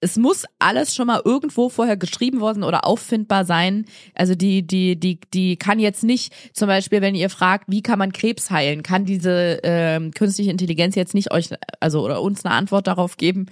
[0.00, 3.84] es muss alles schon mal irgendwo vorher geschrieben worden oder auffindbar sein.
[4.14, 7.98] Also die, die, die, die kann jetzt nicht, zum Beispiel, wenn ihr fragt, wie kann
[7.98, 12.54] man Krebs heilen, kann diese ähm, künstliche Intelligenz jetzt nicht euch, also oder uns eine
[12.54, 13.46] Antwort darauf geben,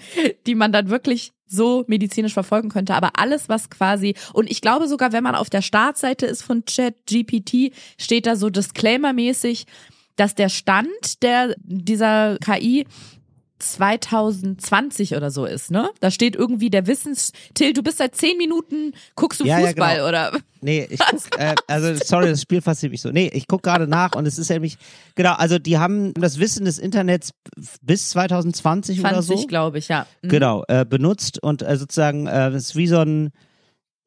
[0.47, 2.95] die man dann wirklich so medizinisch verfolgen könnte.
[2.95, 6.65] Aber alles, was quasi, und ich glaube sogar, wenn man auf der Startseite ist von
[6.65, 9.67] ChatGPT, steht da so Disclaimer-mäßig,
[10.17, 12.87] dass der Stand der, dieser KI
[13.59, 15.91] 2020 oder so ist, ne?
[16.01, 17.33] Da steht irgendwie der Wissens...
[17.55, 20.09] Till, du bist seit zehn Minuten, guckst du Ja, ja, Fußball genau.
[20.09, 20.33] oder...
[20.61, 23.11] Nee, ich guck, äh, also sorry, das Spiel fasziniert mich so.
[23.11, 24.79] Nee, ich guck gerade nach und es ist nämlich,
[25.15, 27.31] genau, also die haben das Wissen des Internets
[27.83, 29.47] bis 2020 oder 20, so.
[29.47, 30.07] glaube ich, ja.
[30.23, 30.29] Mhm.
[30.29, 33.33] Genau, äh, benutzt und äh, sozusagen, äh, es ist wie so ein,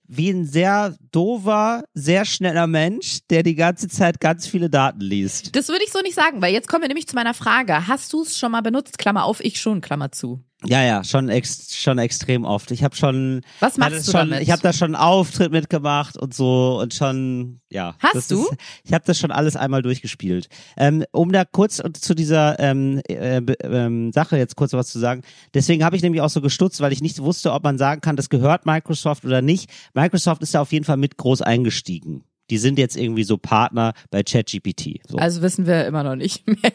[0.09, 5.55] wie ein sehr dover, sehr schneller Mensch, der die ganze Zeit ganz viele Daten liest.
[5.55, 7.87] Das würde ich so nicht sagen, weil jetzt kommen wir nämlich zu meiner Frage.
[7.87, 8.97] Hast du es schon mal benutzt?
[8.97, 10.43] Klammer auf, ich schon, Klammer zu.
[10.65, 12.71] Ja, ja, schon, ex schon extrem oft.
[12.71, 14.43] Ich habe schon, Was machst du schon, damit?
[14.43, 17.95] ich habe da schon einen Auftritt mitgemacht und so und schon, ja.
[17.99, 18.43] Hast du?
[18.43, 20.49] Ist, ich habe das schon alles einmal durchgespielt.
[20.75, 25.21] Ähm, um da kurz zu dieser ähm, äh, ähm, Sache jetzt kurz was zu sagen.
[25.53, 28.17] Deswegen habe ich nämlich auch so gestutzt, weil ich nicht wusste, ob man sagen kann,
[28.17, 29.69] das gehört Microsoft oder nicht.
[29.93, 32.25] Microsoft ist da auf jeden Fall mit groß eingestiegen.
[32.49, 34.99] Die sind jetzt irgendwie so Partner bei ChatGPT.
[35.07, 35.17] So.
[35.19, 36.73] Also wissen wir immer noch nicht mehr.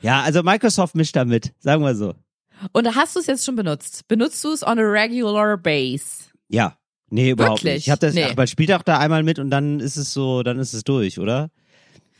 [0.00, 2.14] ja, also Microsoft mischt da mit, sagen wir so.
[2.72, 4.08] Und hast du es jetzt schon benutzt?
[4.08, 6.30] Benutzt du es on a regular base?
[6.48, 6.76] Ja.
[7.08, 7.74] Nee, überhaupt Wirklich?
[7.74, 7.86] nicht.
[7.86, 8.32] Ich habe das, Nee.
[8.36, 11.18] man spielt auch da einmal mit und dann ist es so, dann ist es durch,
[11.20, 11.50] oder?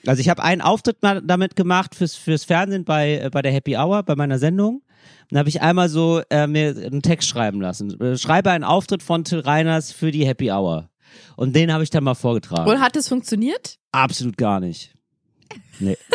[0.06, 3.50] Also ich habe einen Auftritt mal damit gemacht fürs fürs Fernsehen bei äh, bei der
[3.50, 4.82] Happy Hour bei meiner Sendung.
[5.30, 8.00] Dann habe ich einmal so äh, mir einen Text schreiben lassen.
[8.00, 10.88] Äh, Schreibe einen Auftritt von Till Reiners für die Happy Hour.
[11.36, 12.70] Und den habe ich dann mal vorgetragen.
[12.70, 13.78] Und hat es funktioniert?
[13.90, 14.94] Absolut gar nicht.
[15.78, 15.96] Nee.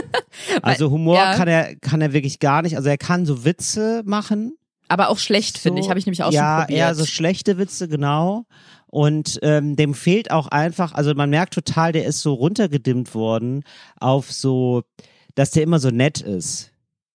[0.62, 1.36] Also Humor ja.
[1.36, 2.76] kann er kann er wirklich gar nicht.
[2.76, 5.89] Also er kann so Witze machen, Aber auch schlecht, so, finde ich.
[5.89, 6.80] Habe ich nämlich auch ja, schon probiert.
[6.80, 8.46] eher so schlechte Witze, genau.
[8.88, 13.63] Und ähm, dem fehlt auch einfach, also man merkt total, der ist so runtergedimmt worden
[14.00, 14.84] auf so,
[15.36, 16.71] dass der immer so nett ist.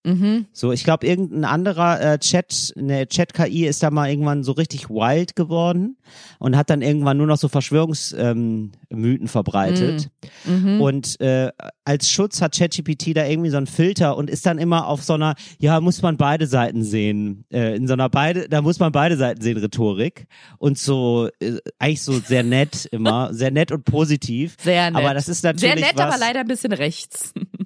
[0.07, 0.47] Mhm.
[0.53, 4.89] So, ich glaube, irgendein anderer äh, Chat, eine Chat-KI ist da mal irgendwann so richtig
[4.89, 5.97] wild geworden
[6.39, 10.09] und hat dann irgendwann nur noch so Verschwörungsmythen ähm, verbreitet.
[10.45, 10.81] Mhm.
[10.81, 11.51] Und äh,
[11.85, 15.15] als Schutz hat ChatGPT da irgendwie so einen Filter und ist dann immer auf so
[15.15, 18.93] einer, ja, muss man beide Seiten sehen, äh, in so einer beide, da muss man
[18.93, 20.27] beide Seiten sehen, Rhetorik.
[20.59, 24.57] Und so, äh, eigentlich so sehr nett immer, sehr nett und positiv.
[24.63, 25.03] Sehr nett.
[25.03, 27.33] Aber das ist natürlich Sehr nett, was, aber leider ein bisschen rechts.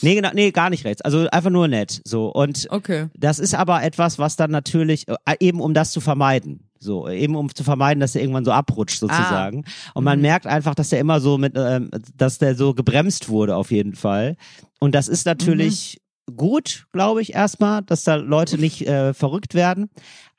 [0.00, 1.02] Nee, genau, nee, gar nicht rechts.
[1.02, 2.00] Also einfach nur nett.
[2.04, 2.26] So.
[2.32, 3.06] Und Okay.
[3.16, 6.68] das ist aber etwas, was dann natürlich, äh, eben um das zu vermeiden.
[6.78, 9.64] So, eben um zu vermeiden, dass er irgendwann so abrutscht sozusagen.
[9.94, 13.54] Und man merkt einfach, dass der immer so mit, ähm, dass der so gebremst wurde
[13.54, 14.36] auf jeden Fall.
[14.80, 16.00] Und das ist natürlich
[16.34, 19.90] gut, glaube ich, erstmal, dass da Leute nicht äh, verrückt werden.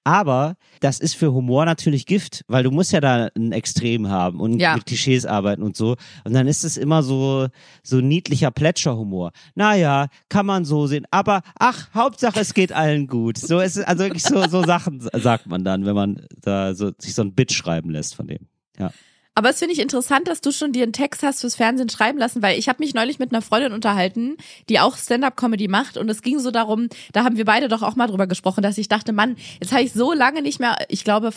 [0.04, 4.40] Aber das ist für Humor natürlich Gift, weil du musst ja da ein Extrem haben
[4.40, 4.76] und Ja.
[4.76, 5.96] mit Klischees arbeiten und so.
[6.26, 7.48] Und dann ist es immer so,
[7.84, 9.32] so niedlicher Plätscherhumor.
[9.56, 11.06] Naja, kann man so sehen.
[11.12, 13.38] Aber ach, Hauptsache es geht allen gut.
[13.38, 16.92] So ist es, also wirklich so, so Sachen sagt man dann, wenn man da so,
[16.98, 18.48] sich so ein Bit schreiben lässt von dem.
[18.78, 18.92] Ja.
[19.36, 22.20] Aber es finde ich interessant, dass du schon dir einen Text hast fürs Fernsehen schreiben
[22.20, 24.38] lassen, weil ich habe mich neulich mit einer Freundin unterhalten,
[24.70, 27.96] die auch Stand-up-Comedy macht und es ging so darum, da haben wir beide doch auch
[27.96, 31.04] mal drüber gesprochen, dass ich dachte, Mann, jetzt habe ich so lange nicht mehr, ich
[31.04, 31.32] glaube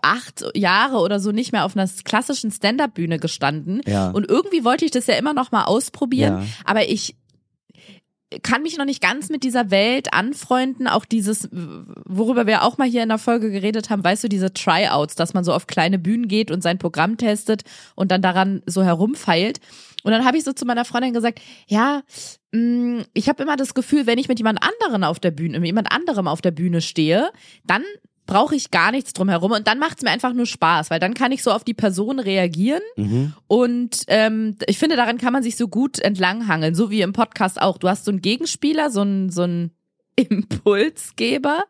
[0.00, 4.10] acht Jahre oder so nicht mehr auf einer klassischen Stand-up-Bühne gestanden Ja.
[4.10, 6.46] und irgendwie wollte ich das ja immer noch mal ausprobieren, Ja.
[6.64, 7.16] aber ich
[8.42, 12.88] kann mich noch nicht ganz mit dieser Welt anfreunden, auch dieses, worüber wir auch mal
[12.88, 15.98] hier in der Folge geredet haben, weißt du, diese Tryouts, dass man so auf kleine
[15.98, 17.62] Bühnen geht und sein Programm testet
[17.94, 19.60] und dann daran so herumfeilt.
[20.02, 22.02] Und dann habe ich so zu meiner Freundin gesagt, ja,
[22.52, 25.66] mh, ich habe immer das Gefühl, wenn ich mit jemand anderen auf der Bühne, mit
[25.66, 27.30] jemand anderem auf der Bühne stehe,
[27.64, 27.82] dann
[28.26, 31.14] brauche ich gar nichts drumherum und dann macht es mir einfach nur Spaß, weil dann
[31.14, 33.32] kann ich so auf die Person reagieren Mhm.
[33.48, 37.60] und ähm, ich finde, daran kann man sich so gut entlanghangeln, so wie im Podcast
[37.60, 37.78] auch.
[37.78, 39.72] Du hast so einen Gegenspieler, so einen, so einen
[40.16, 41.64] Impulsgeber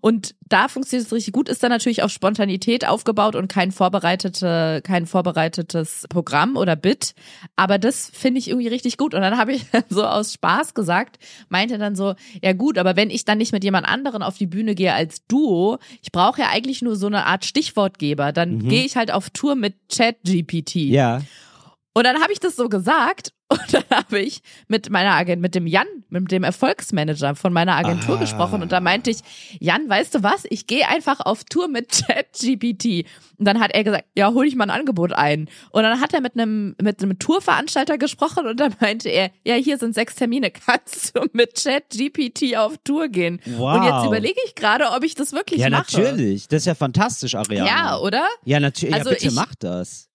[0.00, 4.80] und da funktioniert es richtig gut, ist dann natürlich auf Spontanität aufgebaut und kein vorbereitete,
[4.84, 7.14] kein vorbereitetes Programm oder Bit,
[7.56, 11.18] aber das finde ich irgendwie richtig gut und dann habe ich so aus Spaß gesagt,
[11.48, 14.46] meinte dann so, ja gut, aber wenn ich dann nicht mit jemand anderen auf die
[14.46, 18.68] Bühne gehe als Duo, ich brauche ja eigentlich nur so eine Art Stichwortgeber, dann Mhm.
[18.68, 20.74] gehe ich halt auf Tour mit ChatGPT.
[20.76, 21.22] Ja.
[21.94, 25.54] Und dann habe ich das so gesagt und dann habe ich mit meiner Agent, mit
[25.54, 28.20] dem Jan, mit dem Erfolgsmanager von meiner Agentur Ah.
[28.20, 29.18] gesprochen und da meinte ich,
[29.60, 30.44] Jan, weißt du was?
[30.48, 33.04] Ich gehe einfach auf Tour mit ChatGPT.
[33.38, 35.50] Und dann hat er gesagt, ja, hol ich mal ein Angebot ein.
[35.70, 39.54] Und dann hat er mit einem mit einem Tourveranstalter gesprochen und dann meinte er, ja,
[39.56, 43.40] hier sind sechs Termine, kannst du mit ChatGPT auf Tour gehen?
[43.44, 43.76] Wow.
[43.76, 45.94] Und jetzt überlege ich gerade, ob ich das wirklich Ja, mache.
[46.00, 46.48] natürlich.
[46.48, 47.66] Das ist ja fantastisch, Ariana.
[47.66, 48.26] Ja, oder?
[48.46, 48.94] Ja, natürlich.
[48.94, 50.08] Also ja, bitte ich- mach das.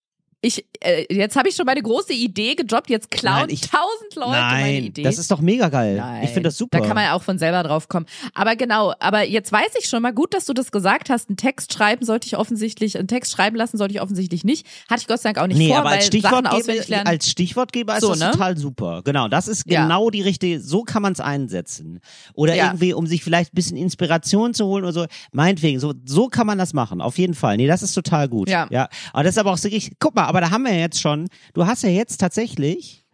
[0.48, 4.62] Ich, äh, jetzt habe ich schon meine große Idee gedroppt, jetzt klauen tausend Leute meine
[4.62, 5.04] Nein, Idee.
[5.04, 5.98] das ist doch mega geil.
[5.98, 6.80] Nein, Ich finde das super.
[6.80, 8.06] Da kann man ja auch von selber drauf kommen.
[8.34, 11.28] Aber genau, aber jetzt weiß ich schon mal gut, dass du das gesagt hast.
[11.30, 14.66] Einen Text schreiben sollte ich offensichtlich, einen Text schreiben lassen sollte ich offensichtlich nicht.
[14.90, 17.08] Hatte ich Gott sei Dank auch nicht nee, vor, aber als Stichwortgeber, lernen.
[17.08, 18.32] als Stichwortgeber ist So, das ne?
[18.32, 19.02] total super.
[19.04, 19.84] Genau, das ist Ja.
[19.84, 22.00] genau die richtige, so kann man es einsetzen.
[22.36, 22.68] Oder Ja.
[22.68, 25.06] irgendwie, um sich vielleicht ein bisschen Inspiration zu holen oder so.
[25.34, 27.58] Meinetwegen, so, so kann man das machen, auf jeden Fall.
[27.58, 28.50] Nee, das ist total gut.
[28.50, 28.68] Ja.
[28.70, 28.88] ja.
[29.12, 31.66] Aber das ist aber auch wirklich, guck mal, aber da haben wir jetzt schon, du
[31.66, 33.06] hast ja jetzt tatsächlich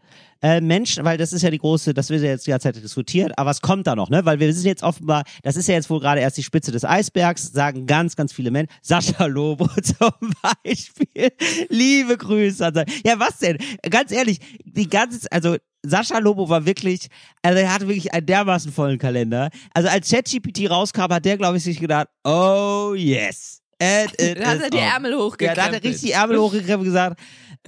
[0.43, 2.83] äh, Menschen, weil das ist ja die große, das wird ja jetzt die ganze Zeit
[2.83, 4.25] diskutiert, aber was kommt da noch, ne?
[4.25, 6.83] Weil wir wissen jetzt offenbar, das ist ja jetzt wohl gerade erst die Spitze des
[6.83, 8.75] Eisbergs, sagen ganz, ganz viele Menschen.
[8.81, 11.31] Sascha Lobo zum Beispiel.
[11.69, 12.83] Liebe Grüße an.
[13.05, 13.57] Ja, was denn?
[13.89, 17.07] Ganz ehrlich, die ganze, also Sascha Lobo war wirklich,
[17.41, 19.49] also er hatte wirklich einen dermaßen vollen Kalender.
[19.73, 23.62] Also als ChatGPT rauskam, hat der, glaube ich, sich gedacht, oh yes.
[23.83, 24.77] It, it da hat er die.
[24.77, 25.57] Ärmel Ja, hochgekrempelt.
[25.57, 27.19] da hat er richtig die Ärmel hochgekrempelt und gesagt,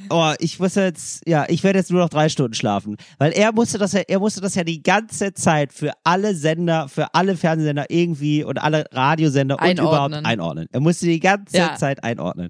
[0.10, 2.98] oh, ich muss jetzt, ja, ich werde jetzt nur noch drei Stunden schlafen.
[3.18, 6.88] Weil er musste das ja, er musste das ja die ganze Zeit für alle Sender,
[6.88, 9.88] für alle Fernsehsender irgendwie und alle Radiosender und Einordnen.
[10.10, 10.68] überhaupt einordnen.
[10.72, 11.76] Er musste die ganze Ja.
[11.76, 12.50] Zeit einordnen.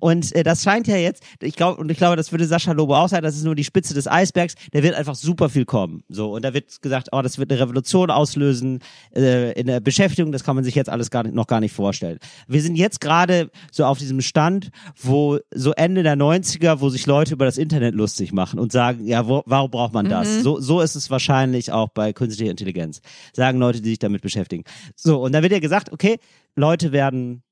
[0.00, 2.96] Und äh, das scheint ja jetzt, ich glaube, und ich glaube, das würde Sascha Lobo
[2.96, 6.04] auch sein, das ist nur die Spitze des Eisbergs, da wird einfach super viel kommen.
[6.08, 8.80] So, und da wird gesagt, oh, das wird eine Revolution auslösen
[9.14, 11.72] äh, in der Beschäftigung, das kann man sich jetzt alles gar nicht, noch gar nicht
[11.72, 12.18] vorstellen.
[12.48, 17.06] Wir sind jetzt gerade so auf diesem Stand, wo so Ende der 90er, wo sich
[17.06, 20.42] Leute über das Internet lustig machen und sagen, ja, wo, warum braucht man das?
[20.42, 23.00] So, so ist es wahrscheinlich auch bei künstlicher Intelligenz.
[23.32, 24.64] Sagen Leute, die sich damit beschäftigen.
[24.96, 26.18] So, und dann wird ja gesagt, okay,
[26.56, 27.42] Leute werden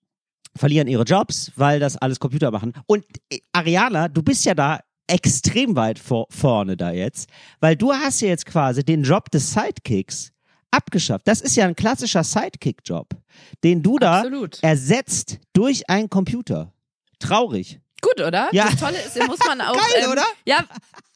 [0.57, 2.75] verlieren ihre Jobs, weil das alles Computer machen.
[2.87, 7.29] Und äh, Ariana, du bist ja da extrem weit vor, vorne da jetzt,
[7.61, 10.33] weil du hast ja jetzt quasi den Job des Sidekicks
[10.71, 11.29] abgeschafft.
[11.29, 13.09] Das ist ja ein klassischer Sidekick-Job,
[13.62, 14.62] den du da Absolut.
[14.62, 16.73] ersetzt durch einen Computer.
[17.18, 17.81] Traurig.
[18.03, 18.49] Gut, oder?
[18.53, 18.65] Ja.
[18.67, 19.73] Das Tolle ist, muss man auch.
[19.75, 20.25] Geil, ähm, oder?
[20.45, 20.59] Ja,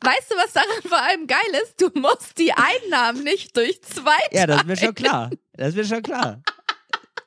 [0.01, 1.79] weißt du, was daran vor allem geil ist?
[1.81, 5.31] Du musst die Einnahmen nicht durch zwei Ja, das ist mir schon klar.
[5.53, 6.41] Das ist mir schon klar.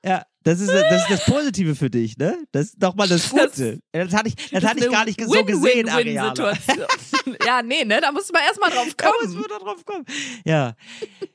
[0.03, 2.37] Ja, das ist, das ist das Positive für dich, ne?
[2.53, 3.81] Das ist doch mal das Gute.
[3.91, 5.87] Das, hatte ich, das hatte ich gar nicht so gesehen.
[5.87, 6.85] Win-Win-Win-Situation.
[7.45, 7.99] ja, nee, ne?
[7.99, 9.33] Da musst du mal erstmal drauf Da muss kommen.
[9.41, 10.05] man da drauf kommen.
[10.45, 10.73] Ja,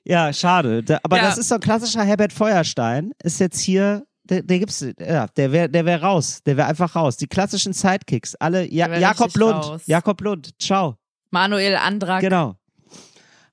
[0.04, 0.82] ja, schade.
[0.82, 1.24] Da, aber Ja.
[1.24, 3.12] das ist so ein klassischer Herbert Feuerstein.
[3.22, 6.42] Ist jetzt hier, der, der gibt's, ja, der wäre, der wäre raus.
[6.44, 7.16] Der wäre einfach raus.
[7.16, 8.70] Die klassischen Sidekicks, alle.
[8.72, 9.82] Ja, wär Jakob Lund, raus.
[9.86, 10.50] Jakob Lund.
[10.58, 10.96] Ciao.
[11.30, 12.56] Manuel Andrak, Genau.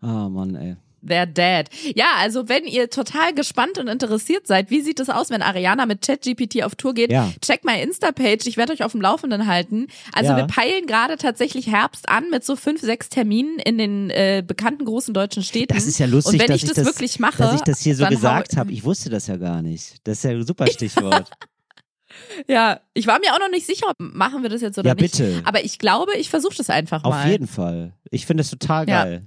[0.02, 0.78] Oh Mann, ey.
[1.02, 1.70] Der Dad.
[1.96, 5.86] Ja, also wenn ihr total gespannt und interessiert seid, wie sieht es aus, wenn Ariana
[5.86, 7.12] mit ChatGPT auf Tour geht?
[7.12, 7.32] Ja.
[7.42, 9.88] Checkt meine Insta-Page, ich werde euch auf dem Laufenden halten.
[10.14, 10.38] Also Ja.
[10.38, 14.86] wir peilen gerade tatsächlich Herbst an mit so fünf, sechs Terminen in den äh, bekannten
[14.86, 15.74] großen deutschen Städten.
[15.74, 17.96] Das ist ja lustig, Und wenn dass ich das, wirklich mache, dass ich das hier
[17.96, 18.72] so gesagt habe.
[18.72, 19.96] Ich wusste das ja gar nicht.
[20.06, 21.30] Das ist ja ein super Stichwort.
[22.48, 24.96] Ja, ich war mir auch noch nicht sicher, ob machen wir das jetzt oder Ja,
[24.96, 25.14] nicht.
[25.18, 25.42] bitte.
[25.46, 27.30] Aber ich glaube, ich versuche das einfach Auf mal.
[27.30, 27.94] jeden Fall.
[28.10, 29.20] Ich finde das total Ja.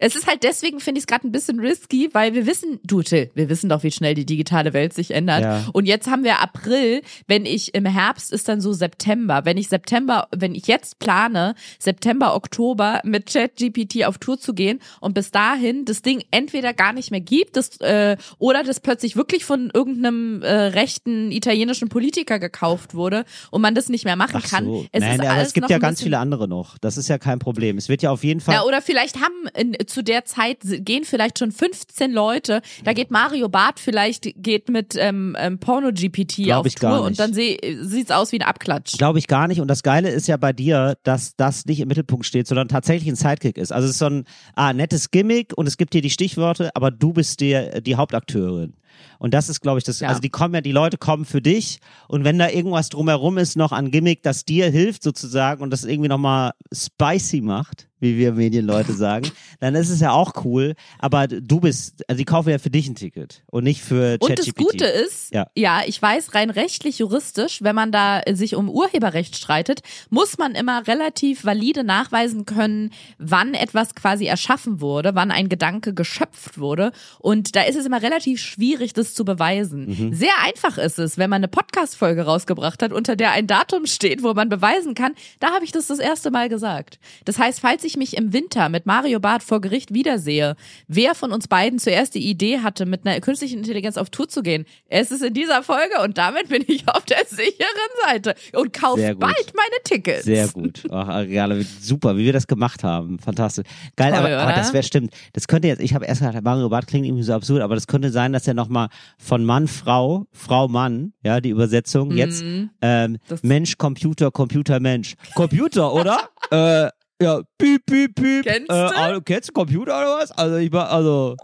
[0.00, 3.02] Es ist halt deswegen, finde ich es gerade ein bisschen risky, weil wir wissen, du
[3.02, 5.42] Till, wir wissen doch, wie schnell die digitale Welt sich ändert.
[5.42, 5.64] Ja.
[5.74, 9.44] Und jetzt haben wir April, wenn ich im Herbst ist dann so September.
[9.44, 14.80] Wenn ich September, wenn ich jetzt plane, September, Oktober mit ChatGPT auf Tour zu gehen
[15.00, 19.16] und bis dahin das Ding entweder gar nicht mehr gibt, das, äh, oder das plötzlich
[19.16, 24.40] wirklich von irgendeinem äh, rechten italienischen Politiker gekauft wurde und man das nicht mehr machen
[24.42, 24.64] Ach kann.
[24.64, 24.86] so.
[24.92, 26.78] Es Nein, ist aber es gibt ja ganz viele andere noch.
[26.78, 27.76] Das ist ja kein Problem.
[27.76, 28.54] Es wird ja auf jeden Fall.
[28.54, 32.62] ja, oder vielleicht haben in, zu der Zeit gehen vielleicht schon 15 Leute.
[32.84, 37.06] Da geht Mario Barth vielleicht geht mit ähm, ähm, Porno GPT auf ich gar Tour
[37.06, 38.96] und dann seh, sieht's aus wie ein Abklatsch.
[38.96, 39.60] Glaube ich gar nicht.
[39.60, 43.08] Und das Geile ist ja bei dir, dass das nicht im Mittelpunkt steht, sondern tatsächlich
[43.08, 43.72] ein Sidekick ist.
[43.72, 44.24] Also es ist so ein
[44.54, 48.74] ah, nettes Gimmick und es gibt dir die Stichworte, aber du bist dir die Hauptakteurin.
[49.18, 50.08] Und das ist, glaube ich, das, Ja.
[50.08, 53.56] also die kommen ja, die Leute kommen für dich und wenn da irgendwas drumherum ist
[53.56, 58.32] noch an Gimmick, das dir hilft sozusagen und das irgendwie nochmal spicy macht, wie wir
[58.32, 62.58] Medienleute sagen, dann ist es ja auch cool, aber du bist, also die kaufen ja
[62.58, 64.56] für dich ein Ticket und nicht für Und das ChatGPT.
[64.56, 65.46] Gute ist, Ja.
[65.54, 65.82] ja.
[65.86, 70.86] ich weiß, rein rechtlich, juristisch, wenn man da sich um Urheberrecht streitet, muss man immer
[70.86, 76.92] relativ valide nachweisen können, wann etwas quasi erschaffen wurde, wann ein Gedanke geschöpft wurde.
[77.18, 79.86] Und da ist es immer relativ schwierig, das zu beweisen.
[79.86, 80.14] Mhm.
[80.14, 84.22] Sehr einfach ist es, wenn man eine Podcast-Folge rausgebracht hat, unter der ein Datum steht,
[84.22, 86.98] wo man beweisen kann, da habe ich das das erste Mal gesagt.
[87.24, 90.56] Das heißt, falls ich mich im Winter mit Mario Barth vor Gericht wiedersehe,
[90.88, 94.42] wer von uns beiden zuerst die Idee hatte, mit einer künstlichen Intelligenz auf Tour zu
[94.42, 98.72] gehen, es ist in dieser Folge und damit bin ich auf der sicheren Seite und
[98.72, 100.24] kaufe bald meine Tickets.
[100.24, 100.82] Sehr gut.
[100.90, 103.18] Ach, Ariane, super, wie wir das gemacht haben.
[103.18, 103.66] Fantastisch.
[103.96, 105.12] Geil, Toll, aber, aber das wäre stimmt.
[105.32, 107.86] Das könnte jetzt, ich habe erst gedacht, Mario Barth klingt irgendwie so absurd, aber das
[107.86, 112.70] könnte sein, dass er nochmal von Mann, Frau, Frau, Mann, ja, die Übersetzung, jetzt ähm,
[112.80, 113.18] Mhm.
[113.42, 115.14] Mensch, Computer, Computer, Mensch.
[115.34, 116.28] Computer, oder?
[116.50, 116.90] äh,
[117.22, 118.44] ja, piep, piep, piep.
[118.44, 118.96] Kennst äh, du?
[118.96, 120.30] also, kennst du Computer oder was?
[120.32, 121.36] Also ich war, also,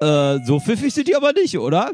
[0.00, 1.92] äh, so pfiffig sind die aber nicht, oder?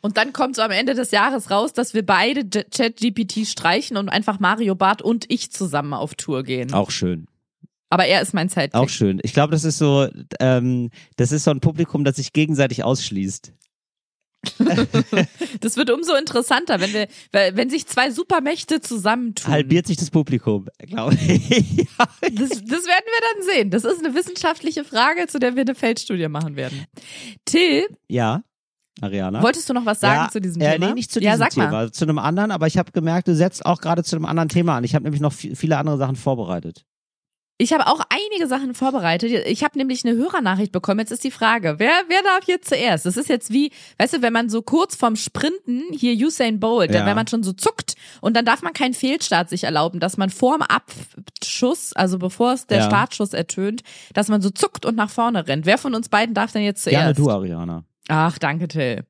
[0.00, 4.10] Und dann kommt so am Ende des Jahres raus, dass wir beide ChatGPT streichen und
[4.10, 6.74] einfach Mario Barth und ich zusammen auf Tour gehen.
[6.74, 7.26] Auch schön.
[7.94, 8.74] Aber er ist mein Sidekick.
[8.74, 9.20] Auch schön.
[9.22, 10.08] Ich glaube, das ist so,
[10.40, 13.52] ähm, das ist so ein Publikum, das sich gegenseitig ausschließt.
[15.60, 17.08] Das wird umso interessanter, wenn wir,
[17.56, 19.50] wenn sich zwei Supermächte zusammentun.
[19.50, 21.86] halbiert sich das Publikum, glaube ich.
[22.20, 23.70] Das, das werden wir dann sehen.
[23.70, 26.84] Das ist eine wissenschaftliche Frage, zu der wir eine Feldstudie machen werden.
[27.44, 28.42] Till, ja,
[29.00, 29.42] Ariana.
[29.42, 30.88] wolltest du noch was sagen ja, zu diesem äh, Thema?
[30.88, 31.92] Nee, nicht zu ja, diesem sag Thema, Mal.
[31.92, 34.76] zu einem anderen, aber ich habe gemerkt, du setzt auch gerade zu einem anderen Thema
[34.76, 34.84] an.
[34.84, 36.84] Ich habe nämlich noch vi- viele andere Sachen vorbereitet.
[37.56, 39.30] Ich habe auch einige Sachen vorbereitet.
[39.46, 40.98] Ich habe nämlich eine Hörernachricht bekommen.
[40.98, 43.06] Jetzt ist die Frage, wer, wer darf jetzt zuerst?
[43.06, 46.92] Das ist jetzt wie, weißt du, wenn man so kurz vorm Sprinten, hier Usain Bolt,
[46.92, 47.06] Ja.
[47.06, 50.30] wenn man schon so zuckt und dann darf man keinen Fehlstart sich erlauben, dass man
[50.30, 52.86] vorm Abschuss, also bevor es der Ja.
[52.86, 53.82] Startschuss ertönt,
[54.14, 55.64] dass man so zuckt und nach vorne rennt.
[55.64, 56.98] Wer von uns beiden darf denn jetzt zuerst?
[57.00, 57.84] Gerne du, Ariana.
[58.08, 59.04] Ach, danke, Till.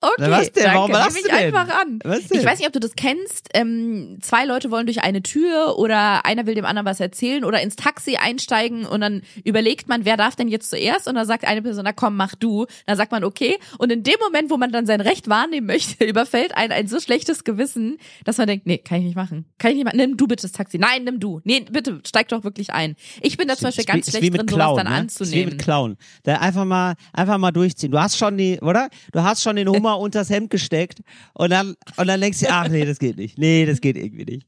[0.00, 0.62] Okay, was denn?
[0.62, 0.78] danke.
[0.78, 1.54] Warum Nehm lachst ich du denn?
[1.54, 1.98] einfach an.
[2.30, 3.48] Ich weiß nicht, ob du das kennst.
[3.54, 7.60] Ähm, zwei Leute wollen durch eine Tür oder einer will dem anderen was erzählen oder
[7.60, 11.08] ins Taxi einsteigen und dann überlegt man, wer darf denn jetzt zuerst?
[11.08, 12.66] Und dann sagt eine Person, na komm, mach du.
[12.86, 13.58] Dann sagt man, okay.
[13.78, 17.00] Und in dem Moment, wo man dann sein Recht wahrnehmen möchte, überfällt einen ein so
[17.00, 19.46] schlechtes Gewissen, dass man denkt, nee, kann ich nicht machen.
[19.58, 19.96] Kann ich nicht machen.
[19.96, 20.78] Nimm du bitte das Taxi.
[20.78, 21.40] Nein, nimm du.
[21.42, 22.94] Nee, bitte, steig doch wirklich ein.
[23.20, 25.06] Ich bin da zum Beispiel ganz schlecht drin, Clown, sowas dann ne?
[25.06, 25.48] Ist wie anzunehmen.
[25.54, 25.96] mit Clown.
[26.22, 27.90] Da einfach mal, einfach mal durchziehen.
[27.90, 28.88] Du hast schon die, oder?
[29.12, 31.00] Du hast schon den Hummer unters Hemd gesteckt
[31.34, 33.38] und dann, und dann denkst du, ach nee, das geht nicht.
[33.38, 34.46] Nee, das geht irgendwie nicht.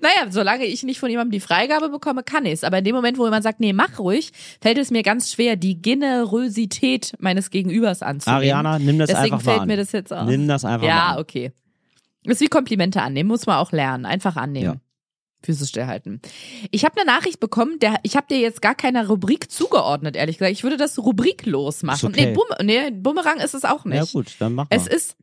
[0.00, 2.64] Naja, solange ich nicht von jemandem die Freigabe bekomme, kann ich's.
[2.64, 5.56] Aber in dem Moment, wo jemand sagt, nee, mach ruhig, fällt es mir ganz schwer,
[5.56, 8.38] die Generosität meines Gegenübers anzunehmen.
[8.38, 9.66] Ariana, nimm das Deswegen einfach mal fällt an.
[9.68, 10.26] mir das jetzt auf.
[10.26, 11.52] Nimm das einfach mal ja, okay.
[12.24, 14.06] Ist wie Komplimente annehmen, muss man auch lernen.
[14.06, 14.64] Einfach annehmen.
[14.64, 14.80] Ja.
[15.42, 16.20] Füße stillhalten.
[16.70, 20.38] Ich habe eine Nachricht bekommen, der, ich habe dir jetzt gar keine Rubrik zugeordnet, ehrlich
[20.38, 20.52] gesagt.
[20.52, 21.96] Ich würde das rubriklos machen.
[21.96, 22.26] Ist okay.
[22.26, 23.96] Nee, Bum, nee, Bumerang ist es auch nicht.
[23.96, 24.76] Ja gut, dann mach mal.
[24.76, 25.16] Es ist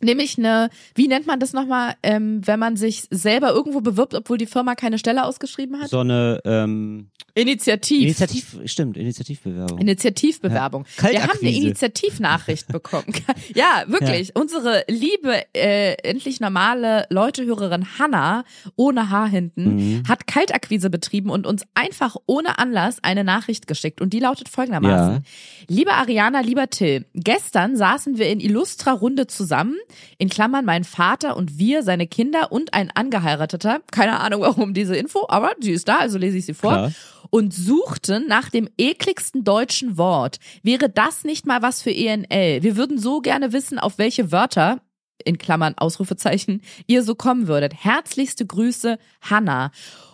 [0.00, 4.38] nämlich eine, wie nennt man das nochmal, ähm, wenn man sich selber irgendwo bewirbt, obwohl
[4.38, 5.88] die Firma keine Stelle ausgeschrieben hat?
[5.90, 8.02] so eine ähm, Initiativ.
[8.02, 9.78] Initiativ, stimmt, Initiativbewerbung.
[9.78, 10.84] Initiativbewerbung.
[11.02, 11.10] Ja.
[11.10, 11.50] Wir haben eine.
[11.50, 13.06] Initiativnachricht bekommen.
[13.54, 14.36] ja, wirklich.
[14.36, 18.44] Unsere liebe, äh, endlich normale Leutehörerin Hanna,
[18.76, 20.02] ohne Haar hinten, Mhm.
[20.08, 24.00] hat Kaltakquise betrieben und uns einfach ohne Anlass eine Nachricht geschickt.
[24.00, 25.24] Und die lautet folgendermaßen.
[25.68, 29.76] Liebe Ariana, lieber Till, gestern saßen wir in Illustra Runde zusammen,
[30.18, 33.80] in Klammern mein Vater und wir, seine Kinder und ein Angeheirateter.
[33.90, 36.92] Keine Ahnung warum diese Info, aber sie ist da, also lese ich sie vor Klar.
[37.30, 40.38] und suchten nach dem ekligsten deutschen Wort.
[40.62, 42.62] Wäre das nicht mal was für ENL?
[42.62, 44.80] Wir würden so gerne wissen, auf welche Wörter,
[45.24, 47.74] in Klammern Ausrufezeichen, ihr so kommen würdet.
[47.74, 49.70] Herzlichste Grüße, Hanna.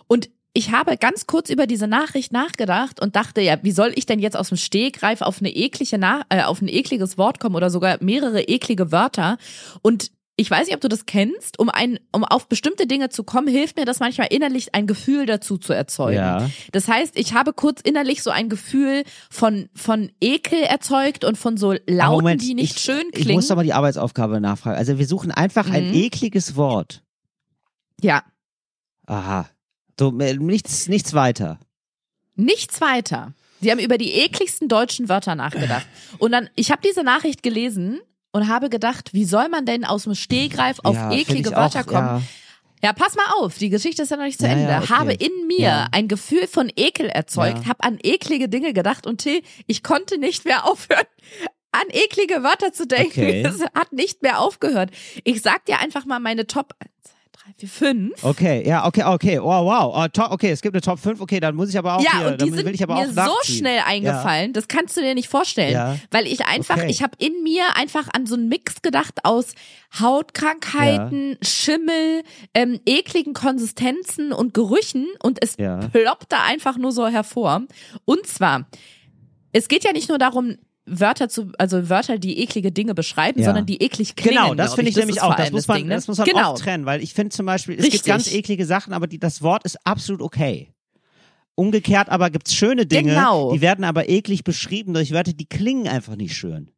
[0.07, 4.07] Und ich habe ganz kurz über diese Nachricht nachgedacht und dachte, ja, wie soll ich
[4.07, 7.55] denn jetzt aus dem Stegreif auf eine eklige Na äh, auf ein ekliges Wort kommen
[7.57, 9.39] oder sogar mehrere eklige Wörter
[9.83, 13.25] und ich weiß nicht, ob du das kennst, um ein, um auf bestimmte Dinge zu
[13.25, 16.17] kommen, hilft mir das manchmal innerlich ein Gefühl dazu zu erzeugen.
[16.17, 16.49] Ja.
[16.73, 21.59] Das heißt, ich habe kurz innerlich so ein Gefühl von, von Ekel erzeugt und von
[21.59, 23.35] so Lauten, Moment, die nicht ich, schön Ich klingen.
[23.35, 24.79] muss doch mal die Arbeitsaufgabe nachfragen.
[24.79, 25.95] Also wir suchen einfach ein Mhm.
[25.95, 27.03] ekliges Wort.
[28.01, 28.23] ja.
[29.07, 29.47] Aha.
[30.01, 31.61] So, äh, nichts, nichts weiter.
[32.35, 33.35] Nichts weiter.
[33.61, 35.87] Sie haben über die ekligsten deutschen Wörter nachgedacht.
[36.19, 38.01] Und dann, ich habe diese Nachricht gelesen
[38.33, 41.87] und habe gedacht, wie soll man denn aus dem Stehgreif auf ja, eklige Wörter auch,
[41.87, 42.07] kommen?
[42.07, 42.23] Ja.
[42.83, 44.71] Ja, pass mal auf, die Geschichte ist ja noch nicht zu Ja, Ende.
[44.71, 44.89] ja, okay.
[44.89, 45.89] Habe in mir Ja.
[45.93, 50.47] ein Gefühl von Ekel erzeugt, habe an eklige Dinge gedacht und Till, ich konnte nicht
[50.47, 51.05] mehr aufhören,
[51.73, 53.21] an eklige Wörter zu denken.
[53.21, 53.43] Okay.
[53.47, 54.93] Es hat nicht mehr aufgehört.
[55.25, 56.73] Ich sag dir einfach mal meine Top
[57.59, 58.25] 1, 2, 3, 4, 5.
[58.25, 59.39] Okay, ja, okay, okay.
[59.39, 59.93] Oh, wow.
[59.97, 61.21] Oh, top, okay, es gibt eine Top 5.
[61.21, 63.11] Okay, dann muss ich aber auch Ja, hier, und die sind will ich aber mir
[63.13, 65.73] so schnell eingefallen, das kannst du dir nicht vorstellen.
[65.73, 65.97] Ja.
[66.11, 66.87] Weil ich einfach, Okay.
[66.91, 69.55] ich habe in mir einfach an so einen Mix gedacht aus
[69.99, 72.23] Hautkrankheiten, Schimmel,
[72.55, 75.79] ähm, ekligen Konsistenzen und Gerüchen und es Ja.
[75.93, 77.63] ploppt da einfach nur so hervor.
[78.05, 78.67] Und zwar,
[79.53, 80.57] es geht ja nicht nur darum,
[80.91, 83.47] Wörter zu, also Wörter, die eklige Dinge beschreiben, Ja.
[83.47, 84.39] sondern die eklig klingen.
[84.43, 85.35] Genau, das finde ich Das nämlich auch.
[85.37, 85.95] Das muss man, Ding, ne?
[85.95, 86.53] das muss man genau.
[86.53, 88.03] auch trennen, weil ich finde zum Beispiel, es Richtig.
[88.03, 90.73] gibt ganz eklige Sachen, aber die, das Wort ist absolut okay.
[91.55, 93.53] Umgekehrt aber gibt's schöne Dinge, Genau.
[93.53, 96.71] die werden aber eklig beschrieben durch Wörter, die klingen einfach nicht schön.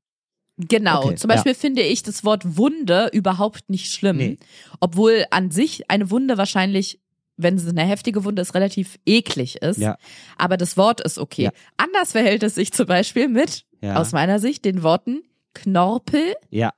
[0.59, 1.05] Genau.
[1.05, 4.17] Okay, Zum Beispiel finde ich das Wort Wunde überhaupt nicht schlimm.
[4.19, 4.39] Nee.
[4.81, 7.01] Obwohl an sich eine Wunde wahrscheinlich,
[7.37, 9.79] wenn es eine heftige Wunde ist, relativ eklig ist.
[9.79, 9.97] Ja.
[10.37, 11.45] Aber das Wort ist okay.
[11.45, 11.51] Ja.
[11.77, 13.97] Anders verhält es sich zum Beispiel mit, Ja.
[14.01, 15.23] aus meiner Sicht, den Worten
[15.55, 16.35] Knorpel.
[16.51, 16.73] Ja,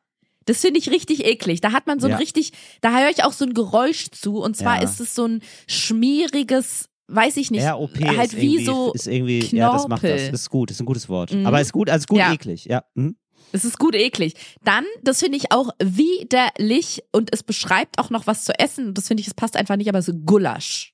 [0.47, 1.61] Das finde ich richtig eklig.
[1.63, 2.17] Da hat man so ein Ja.
[2.19, 2.53] richtig,
[2.83, 4.39] da höre ich auch so ein Geräusch zu.
[4.43, 4.83] Und zwar Ja.
[4.83, 9.07] ist es so ein schmieriges, weiß ich nicht, ROP halt ist wie irgendwie, so ist
[9.07, 10.11] irgendwie, ja, das macht das.
[10.11, 10.31] Knorpel.
[10.33, 11.33] Das ist gut, ist ein gutes Wort.
[11.33, 11.47] Mhm.
[11.47, 12.33] Aber ist gut, also gut Ja.
[12.33, 12.85] eklig, ja.
[12.95, 13.17] Mhm.
[13.53, 14.35] Es ist gut eklig.
[14.65, 18.93] Dann, das finde ich auch widerlich und es beschreibt auch noch was zu essen.
[18.95, 20.93] Das finde ich, es passt einfach nicht, aber so Gulasch.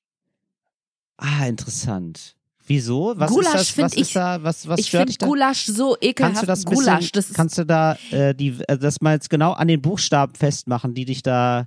[1.16, 2.36] Ah, interessant.
[2.70, 3.14] Wieso?
[3.16, 3.84] Was Gulasch ist das?
[3.84, 4.42] Was ich- ist da?
[4.44, 5.12] Was, was ich finde?
[5.20, 6.16] Gulasch so ekelhaft.
[6.16, 9.14] Kannst du das bisschen, Gulasch, das ist, kannst du da äh, die, äh, das mal
[9.14, 11.66] jetzt genau an den Buchstaben festmachen, die dich da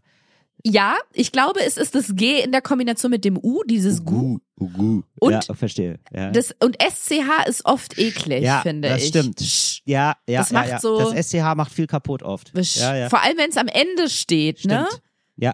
[0.65, 4.37] ja, ich glaube, es ist das G in der Kombination mit dem U, dieses Gu.
[4.57, 5.01] Ugu.
[5.19, 5.99] Und- ja, verstehe.
[6.13, 6.31] Ja.
[6.31, 9.09] Das, und SCH ist oft eklig, ja, finde das ich.
[9.09, 9.41] stimmt.
[9.41, 10.79] Sch- ja, ja, das ja, macht ja.
[10.79, 12.53] so- Das SCH macht viel kaputt oft.
[12.77, 13.09] Ja, ja.
[13.09, 14.87] Vor allem, wenn es am Ende steht, ne?
[14.89, 15.03] Stimmt.
[15.35, 15.51] Ja.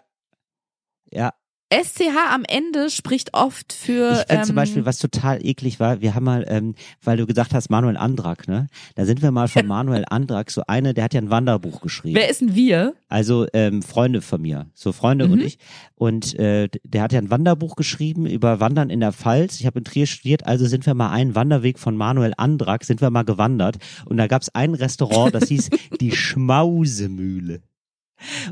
[1.12, 1.34] Ja.
[1.72, 4.11] SCH am Ende spricht oft für.
[4.11, 7.28] Ich finde ähm, zum Beispiel, was total eklig war, wir haben mal, ähm, weil du
[7.28, 8.67] gesagt hast, Manuel Andrak, ne?
[8.95, 12.15] Da sind wir mal von Manuel Andrak, so eine, der hat ja ein Wanderbuch geschrieben.
[12.15, 12.95] Wer ist denn wir?
[13.07, 15.34] Also ähm, Freunde von mir, so Freunde Mhm.
[15.34, 15.59] und ich.
[15.93, 19.59] Und äh, der hat ja ein Wanderbuch geschrieben über Wandern in der Pfalz.
[19.59, 22.99] Ich habe in Trier studiert, also sind wir mal einen Wanderweg von Manuel Andrak, sind
[23.01, 23.78] wir mal gewandert.
[24.05, 25.70] Und da gab es ein Restaurant, das hieß
[26.01, 27.61] die Schmausemühle.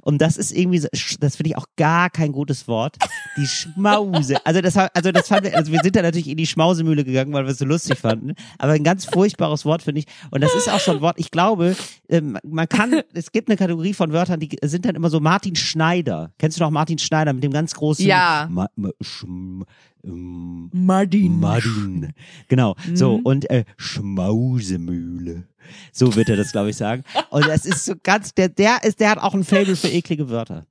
[0.02, 0.88] Und das ist irgendwie, so,
[1.20, 2.96] das finde ich auch gar kein gutes Wort.
[3.38, 4.38] Die Schmause.
[4.46, 7.34] Also das, also das fand, wir- also wir sind da natürlich in die Schmausemühle gegangen,
[7.34, 8.34] weil wir es so lustig fanden.
[8.58, 10.08] Aber ein ganz furchtbares Wort finde ich.
[10.32, 11.20] Und das ist auch so ein Wort.
[11.20, 11.76] Ich glaube,
[12.10, 15.56] ähm, man kann, es gibt eine Kategorie von Wörtern, die sind dann immer so Martin
[15.56, 16.32] Schneider.
[16.38, 18.06] Kennst du noch Martin Schneider mit dem ganz großen?
[18.06, 18.48] Ja.
[18.50, 19.64] Ma, ma, schm,
[20.08, 21.40] ähm, Martin.
[21.40, 22.14] Martin.
[22.48, 22.76] Genau.
[22.94, 23.26] So, Mhm.
[23.26, 25.48] und äh, Schmausemühle.
[25.92, 27.04] So wird er das, glaube ich, sagen.
[27.30, 30.30] Und das ist so ganz, der, der ist, der hat auch ein Fable für eklige
[30.30, 30.66] Wörter.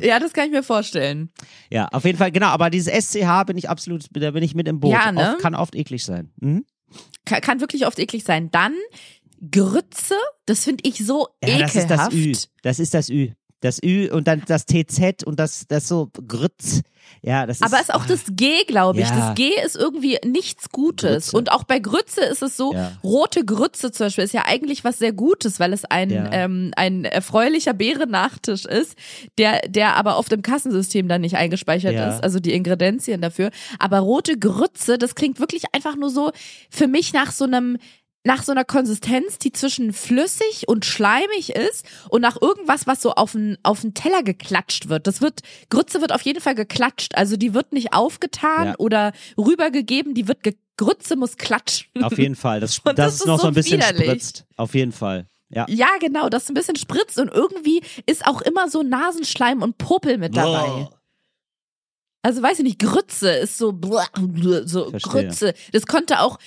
[0.00, 1.30] Ja, das kann ich mir vorstellen.
[1.70, 2.46] Ja, auf jeden Fall, genau.
[2.46, 4.92] Aber dieses SCH bin ich absolut, da bin ich mit im Boot.
[4.92, 5.32] Ja, ne?
[5.32, 6.30] Oft, kann oft eklig sein.
[6.40, 6.64] Mhm.
[7.24, 8.50] Kann, kann wirklich oft eklig sein.
[8.52, 8.74] Dann
[9.50, 10.14] Grütze,
[10.46, 12.12] das finde ich so Ja, das ist das ekelhaft.
[12.14, 12.32] Ü.
[12.62, 13.30] Das ist das Ü.
[13.62, 16.82] Das Ü und dann das TZ und das, das so Grütz.
[17.22, 17.62] Ja, das ist.
[17.62, 19.08] Aber es ist auch das G, glaube ich.
[19.08, 19.16] Ja.
[19.28, 21.26] Das G ist irgendwie nichts Gutes.
[21.26, 21.36] Grütze.
[21.36, 22.92] Und auch bei Grütze ist es so, Ja.
[23.04, 26.30] rote Grütze zum Beispiel ist ja eigentlich was sehr Gutes, weil es ein, Ja.
[26.32, 28.96] ähm, ein erfreulicher Beerennachtisch ist,
[29.38, 33.50] der, der aber oft im Kassensystem dann nicht eingespeichert ist, also die Ingredienzien dafür.
[33.78, 36.30] Aber rote Grütze, das klingt wirklich einfach nur so
[36.70, 37.78] für mich nach so einem
[38.24, 43.12] nach so einer Konsistenz, die zwischen flüssig und schleimig ist und nach irgendwas, was so
[43.14, 45.06] auf den auf den Teller geklatscht wird.
[45.06, 48.74] Das wird Grütze wird auf jeden Fall geklatscht, also die wird nicht aufgetan Ja.
[48.78, 52.02] oder rübergegeben, die wird ge Grütze muss klatschen.
[52.02, 52.58] auf jeden Fall.
[52.60, 54.04] Das, das, das ist ist noch so so ein bisschen widerlich.
[54.06, 54.46] spritzt.
[54.56, 55.26] Auf jeden Fall.
[55.50, 55.66] Ja.
[55.68, 60.16] Ja, genau, das ein bisschen spritzt und irgendwie ist auch immer so Nasenschleim und Popel
[60.16, 60.88] mit dabei.
[62.22, 63.78] Also weiß ich nicht, Grütze ist so
[64.64, 65.00] so Verstehe.
[65.26, 65.54] Grütze.
[65.72, 66.38] Das konnte auch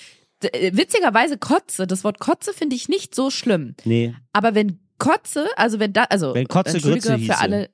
[0.42, 3.74] witzigerweise Kotze, das Wort Kotze finde ich nicht so schlimm.
[3.84, 4.14] Nee.
[4.32, 7.32] Aber wenn Kotze, also wenn da, also Wenn Kotze Grütze hieße.
[7.32, 7.70] für alle,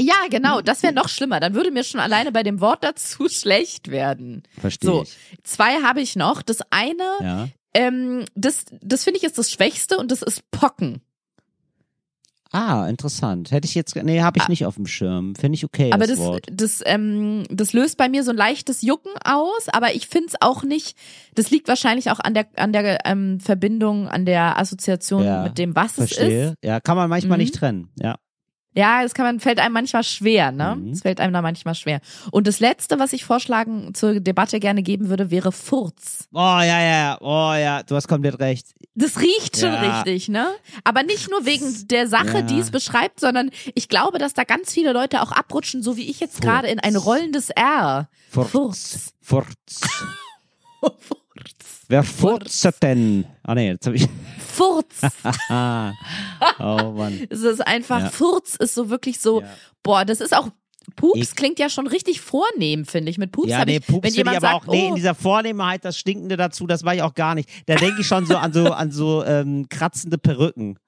[0.00, 1.38] Ja, genau, das wäre noch schlimmer.
[1.40, 4.42] Dann würde mir schon alleine bei dem Wort dazu schlecht werden.
[4.60, 5.04] Verstehe So,
[5.44, 6.42] zwei habe ich noch.
[6.42, 7.48] Das eine, Ja.
[7.74, 11.02] ähm, das, das finde ich ist das Schwächste und das ist Pocken.
[12.52, 13.50] Ah, interessant.
[13.50, 15.34] Hätte ich jetzt, nee, habe ich nicht auf dem Schirm.
[15.34, 15.94] Finde ich okay, Ah.
[15.94, 19.94] Aber das, das, das, ähm, das löst bei mir so ein leichtes Jucken aus, aber
[19.94, 20.96] ich find's auch nicht,
[21.34, 25.56] das liegt wahrscheinlich auch an der, an der ähm, Verbindung, an der Assoziation Ja, mit
[25.56, 26.48] dem, was es Verstehe.
[26.50, 26.54] ist.
[26.62, 27.42] Ja, kann man manchmal Mhm.
[27.44, 27.88] nicht trennen.
[27.98, 28.16] Ja.
[28.74, 30.76] Ja, das kann man, fällt einem manchmal schwer, ne?
[30.76, 30.92] Mhm.
[30.92, 32.00] Es fällt einem da manchmal schwer.
[32.30, 36.28] Und das letzte, was ich vorschlagen zur Debatte gerne geben würde, wäre Furz.
[36.32, 37.18] Oh, ja, ja.
[37.20, 37.82] Oh, ja.
[37.82, 38.68] Du hast komplett recht.
[38.94, 39.96] Das riecht schon Ja.
[40.00, 40.48] richtig, ne?
[40.84, 42.42] Aber nicht nur wegen der Sache, Ja.
[42.42, 46.08] die es beschreibt, sondern ich glaube, dass da ganz viele Leute auch abrutschen, so wie
[46.10, 48.08] ich jetzt gerade in ein rollendes R.
[48.30, 48.48] Furz.
[48.50, 49.12] Furz.
[49.20, 49.80] Furz.
[51.92, 53.26] Wer furzt denn?
[53.42, 54.08] Ah, nee, jetzt habe ich.
[54.38, 55.00] Furz.
[56.58, 57.20] Oh, Mann.
[57.28, 58.08] Es ist einfach, Ja.
[58.10, 59.48] Furz ist so wirklich so, Ja.
[59.82, 60.48] boah, das ist auch,
[60.96, 63.18] Pups Ich- klingt ja schon richtig vornehm, finde ich.
[63.18, 64.94] Mit Pups Ja, nee, ich, Pups wenn jemand ich aber sagt, auch, nee, oh, in
[64.94, 67.48] dieser Vornehmheit, das Stinkende dazu, das war ich auch gar nicht.
[67.66, 70.78] Da denke ich schon so an so, an so ähm, kratzende Perücken.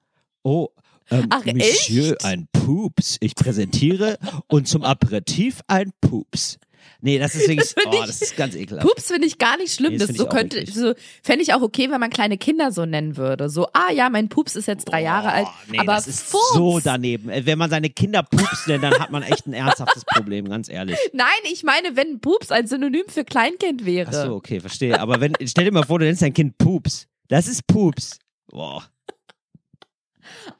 [0.43, 0.69] Oh,
[1.11, 2.25] ähm, Ach, Monsieur, echt?
[2.25, 3.17] ein Pups.
[3.19, 6.57] Ich präsentiere und zum Aperitif ein Pups.
[7.01, 8.87] Nee, das ist wirklich, Das oh, ich- das ist ganz ekelhaft.
[8.87, 9.91] Pups finde ich gar nicht schlimm.
[9.93, 10.73] Nee, das das so könnte, eklig.
[10.75, 13.49] so fände ich auch okay, wenn man kleine Kinder so nennen würde.
[13.49, 15.47] So, ah ja, mein Pups ist jetzt drei Jahre alt.
[15.49, 17.29] Oh, nee, aber das ist Furz, so daneben.
[17.29, 20.69] Äh, Wenn man seine Kinder Pups nennt, dann hat man echt ein ernsthaftes Problem, ganz
[20.69, 20.97] ehrlich.
[21.13, 24.09] Nein, ich meine, wenn Pups ein Synonym für Kleinkind wäre.
[24.13, 24.99] Ach so, okay, verstehe.
[24.99, 27.07] Aber wenn, stell dir mal vor, du nennst dein Kind Pups.
[27.27, 28.19] Das ist Pups.
[28.47, 28.83] Boah.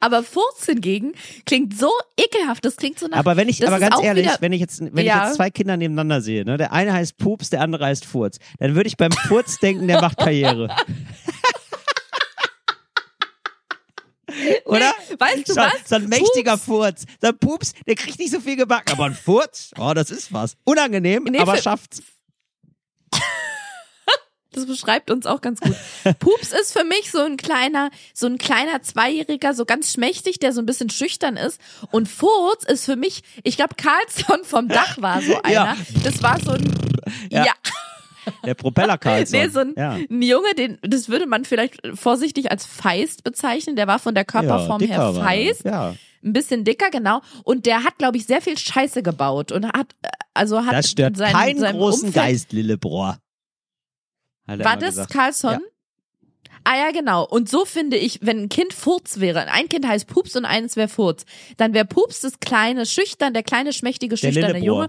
[0.00, 1.14] Aber Furz hingegen
[1.44, 2.64] klingt so ekelhaft.
[2.64, 3.18] Das klingt so nach.
[3.18, 5.18] Aber wenn ich, aber ganz ehrlich, wenn ich jetzt, wenn Ja.
[5.22, 8.38] ich jetzt zwei Kinder nebeneinander sehe, ne, der eine heißt Pups, der andere heißt Furz,
[8.58, 10.74] dann würde ich beim Furz denken, der macht Karriere.
[14.64, 14.92] Oder?
[15.18, 15.72] weißt du so, was?
[15.88, 16.64] So ein mächtiger Pups.
[16.64, 17.04] Furz.
[17.20, 20.32] So ein Pups, der kriegt nicht so viel gebacken, aber ein Furz, oh, das ist
[20.32, 20.56] was.
[20.64, 22.02] Unangenehm, Nee, aber für- schafft's.
[24.56, 25.76] Das beschreibt uns auch ganz gut.
[26.18, 30.52] Pups ist für mich so ein kleiner, so ein kleiner Zweijähriger, so ganz schmächtig, der
[30.52, 31.60] so ein bisschen schüchtern ist.
[31.92, 35.52] Und Furz ist für mich, ich glaube, Carlson vom Dach war so einer.
[35.52, 35.76] Ja.
[36.02, 36.64] Das war so ein,
[37.30, 37.44] Ja.
[37.44, 37.52] ja,
[38.44, 39.38] Der Propeller Karlsson.
[39.42, 39.90] nee, so ein, ja.
[39.92, 43.76] ein Junge, den, das würde man vielleicht vorsichtig als feist bezeichnen.
[43.76, 45.14] Der war von der Körperform ja, her er.
[45.14, 45.64] feist.
[45.64, 45.94] Ja,
[46.24, 47.20] Ein bisschen dicker, genau.
[47.44, 50.90] Und der hat, glaube ich, sehr viel Scheiße gebaut und hat, äh, also hat das
[50.90, 53.18] stört sein, keinen großen Umfeld, Geist, Lillebrohr.
[54.46, 55.12] War das gesagt.
[55.12, 55.52] Carlson?
[55.52, 55.58] Ja.
[56.64, 57.24] Ah ja, genau.
[57.24, 60.74] Und so finde ich, wenn ein Kind Furz wäre, ein Kind heißt Pups und eines
[60.74, 61.24] wäre Furz,
[61.58, 64.82] dann wäre Pups das kleine Schüchtern, der kleine schmächtige Der schüchterne Lillebrohr.
[64.82, 64.88] Junge.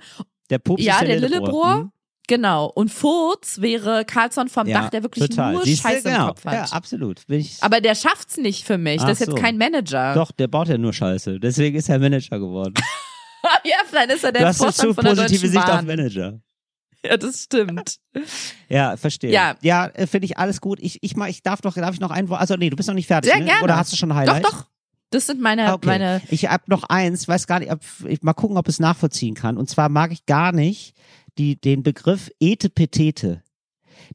[0.50, 1.48] Der Pups Ja, ist der, der Lillebrohr.
[1.66, 1.84] Lillebrohr.
[1.84, 1.92] Mhm.
[2.28, 2.66] Genau.
[2.66, 5.54] Und Furz wäre Carlson vom Ja, Dach, der wirklich total.
[5.54, 6.22] nur Siehst du, Scheiße genau.
[6.22, 6.54] im Kopf hat.
[6.54, 7.22] Ja, absolut.
[7.62, 9.00] Aber der schafft's nicht für mich.
[9.02, 9.42] Ach das ist jetzt so.
[9.42, 10.14] kein Manager.
[10.14, 11.40] Doch, der baut ja nur Scheiße.
[11.40, 12.74] Deswegen ist er Manager geworden.
[13.64, 15.66] ja, dann ist er der du hast eine Vorstand zu von der positive Deutschen Sicht
[15.68, 15.80] Bahn.
[15.80, 16.40] auf Manager.
[17.08, 17.98] Ja, das stimmt.
[18.70, 19.32] Ja, verstehe.
[19.32, 19.56] Ja.
[19.62, 20.80] ja äh, finde ich alles gut.
[20.82, 22.42] Ich, ich, mach, ich darf doch, darf ich noch ein Wort?
[22.42, 23.32] Also nee, du bist noch nicht fertig.
[23.32, 23.46] Sehr ne?
[23.46, 23.64] gerne.
[23.64, 24.44] Oder hast du schon ein Highlight?
[24.44, 24.66] Doch, doch.
[25.10, 25.88] Das sind meine, Ah, Okay.
[25.88, 29.36] meine, Ich habe noch eins, weiß gar nicht, ob, ich mal gucken, ob es nachvollziehen
[29.36, 29.58] kann.
[29.58, 30.96] Und zwar mag ich gar nicht
[31.38, 33.42] die, den Begriff Etepetete.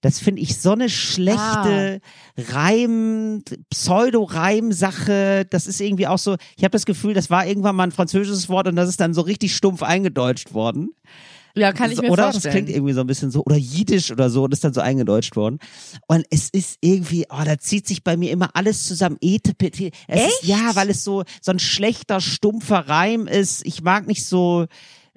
[0.01, 2.01] Das finde ich so eine schlechte
[2.36, 5.47] Reim, Pseudo-Reim-Sache.
[5.49, 8.49] Das ist irgendwie auch so, ich habe das Gefühl, das war irgendwann mal ein französisches
[8.49, 10.90] Wort und das ist dann so richtig stumpf eingedeutscht worden.
[11.55, 12.24] Ja, kann ich mir oder?
[12.24, 12.42] vorstellen.
[12.42, 14.80] Das klingt irgendwie so ein bisschen so, oder Jiddisch oder so, und ist dann so
[14.80, 15.59] eingedeutscht worden.
[16.07, 19.16] Und es ist irgendwie, oh, da zieht sich bei mir immer alles zusammen.
[19.20, 19.86] Etepete.
[19.86, 20.44] Ist, Echt?
[20.44, 23.66] ja, weil es so, so ein schlechter, stumpfer Reim ist.
[23.66, 24.66] Ich mag nicht so,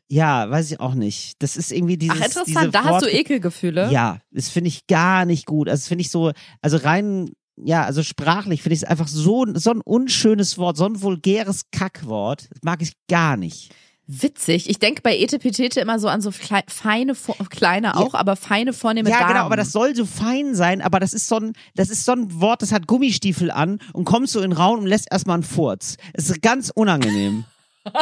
[0.07, 1.41] ja, weiß ich auch nicht.
[1.41, 2.17] Das ist irgendwie dieses.
[2.19, 2.75] Ach, diese interessant.
[2.75, 3.91] Da hast du Ekelgefühle.
[3.91, 5.67] Ja, das finde ich gar nicht gut.
[5.67, 6.31] Also, das finde ich so,
[6.61, 10.86] also rein, ja, also sprachlich finde ich es einfach so, so ein unschönes Wort, so
[10.86, 12.47] ein vulgäres Kackwort.
[12.51, 13.73] Das mag ich gar nicht.
[14.07, 14.69] Witzig.
[14.69, 17.13] Ich denke bei Etepetete immer so an so feine,
[17.49, 19.29] kleine auch, aber feine vornehme Ja, Damen.
[19.33, 22.11] genau, aber das soll so fein sein, aber das ist so ein, das ist so
[22.11, 25.35] ein Wort, das hat Gummistiefel an und kommst so in den Raum und lässt erstmal
[25.35, 25.97] einen Furz.
[26.13, 27.45] Es ist ganz unangenehm.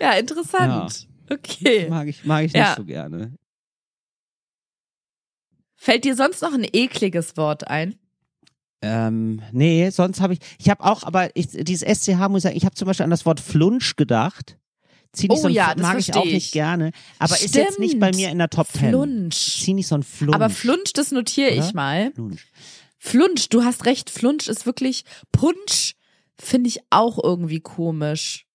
[0.00, 1.08] Ja, interessant.
[1.28, 1.88] Okay.
[1.90, 2.66] Mag ich, mag ich Ja.
[2.68, 3.34] nicht so gerne.
[5.74, 7.98] Fällt dir sonst noch ein ekliges Wort ein?
[8.82, 12.56] Ähm, nee, sonst habe ich, ich habe auch, aber ich, dieses SCH muss ich sagen,
[12.56, 14.56] ich habe zum Beispiel an das Wort Flunsch gedacht.
[15.12, 16.52] Zieh nicht Oh so ein, ja, das mag ich auch nicht ich.
[16.52, 18.22] gerne, aber ist jetzt nicht bei Stimmt.
[18.24, 18.90] mir in der Top Ten.
[18.90, 19.36] Flunsch.
[19.60, 20.34] Zieh nicht so ein Flunsch.
[20.34, 22.12] Aber Flunsch, das notiere ich mal.
[22.14, 22.46] Flunsch.
[22.96, 25.94] Flunsch, du hast recht, Flunsch ist wirklich Punsch,
[26.38, 28.46] finde ich auch irgendwie komisch.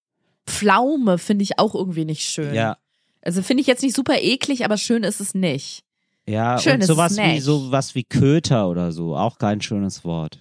[0.48, 2.54] Pflaume finde ich auch irgendwie nicht schön.
[2.54, 2.78] Ja,
[3.22, 5.84] Also finde ich jetzt nicht super eklig, aber schön ist es nicht.
[6.28, 10.40] Ja, Schön und sowas es wie, sowas wie Köter oder so, auch kein schönes Wort.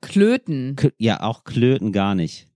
[0.00, 0.76] Klöten.
[0.76, 2.48] Kö ja, auch Klöten gar nicht.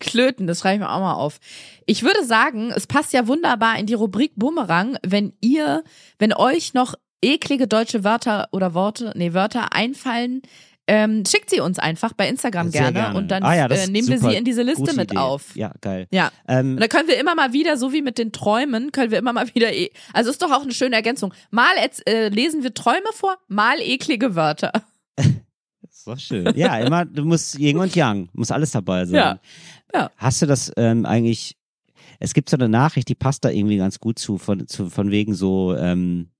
[0.00, 1.38] Klöten, das schreibe ich mir auch mal auf.
[1.86, 5.82] Ich würde sagen, es passt ja wunderbar in die Rubrik Bumerang, wenn ihr,
[6.18, 10.42] wenn euch noch eklige deutsche Wörter oder Worte, nee, Wörter einfallen,
[10.86, 13.18] ähm, schickt sie uns einfach bei Instagram gerne, gerne.
[13.18, 15.16] und dann Ah ja, äh, nehmen wir sie in diese Liste mit Idee.
[15.16, 15.56] auf.
[15.56, 16.06] Ja, geil.
[16.10, 16.30] Ja.
[16.46, 19.18] Ähm, Und da können wir immer mal wieder, so wie mit den Träumen, können wir
[19.18, 21.32] immer mal wieder, e also ist doch auch eine schöne Ergänzung.
[21.50, 21.72] Mal
[22.06, 24.72] äh, lesen wir Träume vor, mal eklige Wörter.
[26.06, 26.52] doch schön.
[26.56, 29.14] Ja, immer, du musst Yin und Yang, muss alles dabei sein.
[29.14, 29.40] Ja.
[29.92, 30.10] Ja.
[30.16, 31.56] Hast du das ähm, eigentlich,
[32.20, 35.10] es gibt so eine Nachricht, die passt da irgendwie ganz gut zu, von, zu, von
[35.10, 36.30] wegen so, ähm,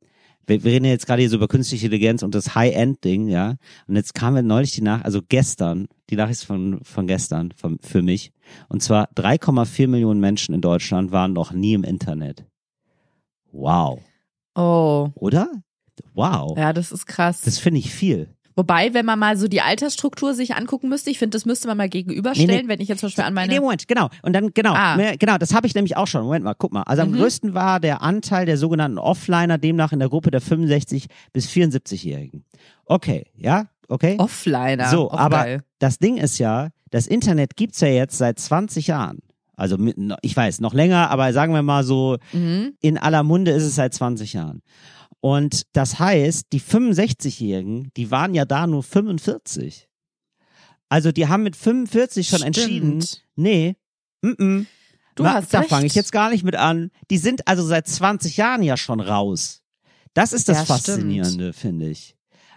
[0.46, 3.56] wir, wir reden jetzt gerade hier so über künstliche Intelligenz und das High-End-Ding, ja.
[3.86, 7.78] Und jetzt kam mir neulich die Nachricht, also gestern, die Nachricht von, von gestern, von,
[7.80, 8.32] für mich.
[8.68, 12.44] Und zwar 3,4 Millionen Menschen in Deutschland waren noch nie im Internet.
[13.52, 14.00] Wow.
[14.54, 15.10] Oh.
[15.14, 15.50] Oder?
[16.12, 16.56] Wow.
[16.56, 17.40] Ja, das ist krass.
[17.42, 18.33] Das finde ich viel.
[18.56, 21.76] Wobei, wenn man mal so die Altersstruktur sich angucken müsste, ich finde, das müsste man
[21.76, 22.68] mal gegenüberstellen, Nee, nee.
[22.68, 23.60] wenn ich jetzt zum Beispiel an Nee, meine.
[23.60, 24.08] Moment, genau.
[24.22, 24.96] Und dann, genau, Ah.
[24.96, 26.22] mehr- genau, das habe ich nämlich auch schon.
[26.22, 26.82] Moment mal, guck mal.
[26.82, 27.16] Also am Mhm.
[27.16, 32.44] größten war der Anteil der sogenannten Offliner, demnach in der Gruppe der 65 bis 74-Jährigen.
[32.86, 34.16] Okay, ja, okay.
[34.18, 34.88] Offliner.
[34.88, 35.60] so, Auch aber geil.
[35.80, 39.18] das Ding ist ja, das Internet gibt's ja jetzt seit 20 Jahren.
[39.56, 39.76] Also
[40.22, 42.74] ich weiß, noch länger, aber sagen wir mal so, Mhm.
[42.80, 44.62] in aller Munde ist es seit 20 Jahren.
[45.24, 49.88] Und das heißt, die 65-Jährigen, die waren ja da nur 45.
[50.90, 52.58] Also die haben mit 45 schon Stimmt.
[52.58, 53.04] entschieden,
[53.34, 53.74] nee,
[54.20, 54.66] mm -mm,
[55.14, 56.90] Du na, hast da fange ich jetzt gar nicht mit an.
[57.10, 59.62] Die sind also seit 20 Jahren ja schon raus.
[60.12, 60.64] Das ist das Ja.
[60.66, 62.16] Faszinierende, finde ich.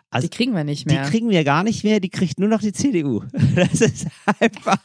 [0.09, 1.03] Also Die kriegen wir nicht die mehr.
[1.09, 3.23] kriegen wir gar nicht mehr, die kriegt nur noch die CDU.
[3.55, 4.07] Das ist
[4.41, 4.79] einfach.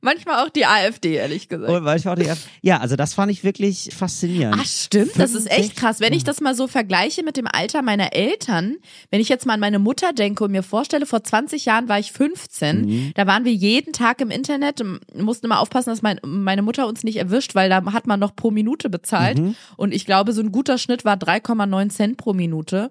[0.00, 1.70] Manchmal auch die AfD, ehrlich gesagt.
[1.70, 2.30] Und manchmal auch die,
[2.62, 4.56] ja, also das fand ich wirklich faszinierend.
[4.60, 5.76] Ach stimmt, das ist echt 65?
[5.76, 6.00] krass.
[6.00, 8.76] Wenn ich das mal so vergleiche mit dem Alter meiner Eltern,
[9.10, 11.98] wenn ich jetzt mal an meine Mutter denke und mir vorstelle, vor 20 Jahren war
[11.98, 13.12] ich 15, Mhm.
[13.14, 14.82] da waren wir jeden Tag im Internet,
[15.14, 18.36] mussten immer aufpassen, dass mein, meine Mutter uns nicht erwischt, weil da hat man noch
[18.36, 19.56] pro Minute bezahlt Mhm.
[19.76, 22.90] und ich glaube, so ein guter Schnitt war 3,9 Cent pro Minute.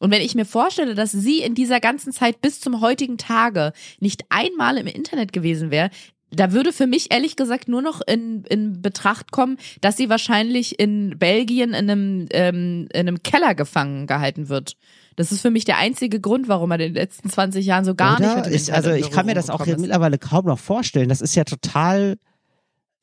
[0.00, 3.72] Und wenn ich mir vorstelle, dass sie in dieser ganzen Zeit bis zum heutigen Tage
[4.00, 5.90] nicht einmal im Internet gewesen wäre,
[6.30, 10.78] da würde für mich ehrlich gesagt nur noch in, in Betracht kommen, dass sie wahrscheinlich
[10.78, 14.76] in Belgien in einem, ähm, in einem Keller gefangen gehalten wird.
[15.16, 17.94] Das ist für mich der einzige Grund, warum er in den letzten 20 Jahren so
[17.94, 18.36] gar Oder?
[18.36, 21.08] nicht mit ich, Also ich kann mir das auch jetzt mittlerweile kaum noch vorstellen.
[21.08, 22.16] Das ist ja total.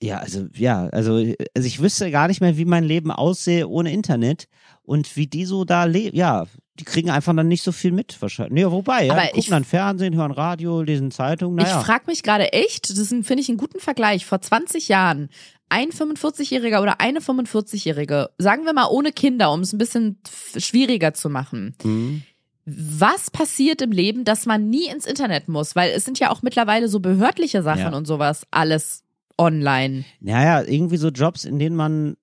[0.02, 1.16] Ja, also ja, also,
[1.56, 4.48] also ich wüsste gar nicht mehr, wie mein Leben aussehe ohne Internet
[4.84, 6.16] und wie die so da leben.
[6.16, 6.45] Ja,
[6.80, 8.53] die kriegen einfach dann nicht so viel mit wahrscheinlich.
[8.53, 11.57] Nee, wobei, ja, Aber die gucken ich- dann Fernsehen, hören Radio, lesen Zeitungen.
[11.59, 11.82] Ich Naja.
[11.82, 14.25] frage mich gerade echt, das finde ich einen guten Vergleich.
[14.25, 15.30] Vor 20 Jahren,
[15.69, 20.19] ein 45-Jähriger oder eine 45-Jährige, sagen wir mal ohne Kinder, um es ein bisschen
[20.57, 21.75] schwieriger zu machen.
[21.82, 22.21] Hm.
[22.65, 25.75] Was passiert im Leben, dass man nie ins Internet muss?
[25.75, 27.95] Weil es sind ja auch mittlerweile so behördliche Sachen Ja.
[27.95, 29.03] und sowas alles
[29.38, 30.03] online.
[30.19, 32.17] Naja, irgendwie so Jobs, in denen man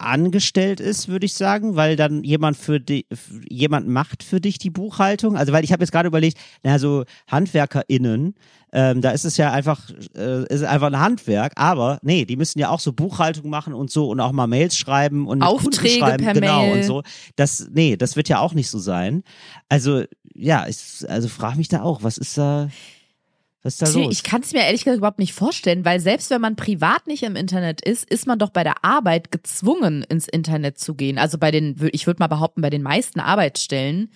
[0.00, 3.06] angestellt ist, würde ich sagen, weil dann jemand für die,
[3.48, 5.36] jemand macht für dich die Buchhaltung.
[5.36, 8.34] Also weil ich habe jetzt gerade überlegt, naja, so HandwerkerInnen,
[8.72, 12.58] ähm, da ist es ja einfach, äh, ist einfach ein Handwerk, aber nee, die müssen
[12.58, 16.24] ja auch so Buchhaltung machen und so und auch mal Mails schreiben und Aufträge schreiben,
[16.24, 16.76] per genau Mail.
[16.76, 17.02] und so.
[17.36, 19.22] Das, nee, das wird ja auch nicht so sein.
[19.68, 20.78] Also ja, ich,
[21.08, 22.68] also frag mich da auch, was ist da,
[23.62, 24.12] was ist da los?
[24.12, 27.22] Ich kann es mir ehrlich gesagt überhaupt nicht vorstellen, weil selbst wenn man privat nicht
[27.22, 31.18] im Internet ist, ist man doch bei der Arbeit gezwungen, ins Internet zu gehen.
[31.18, 34.10] Also bei den, ich würde mal behaupten, bei den meisten Arbeitsstellen.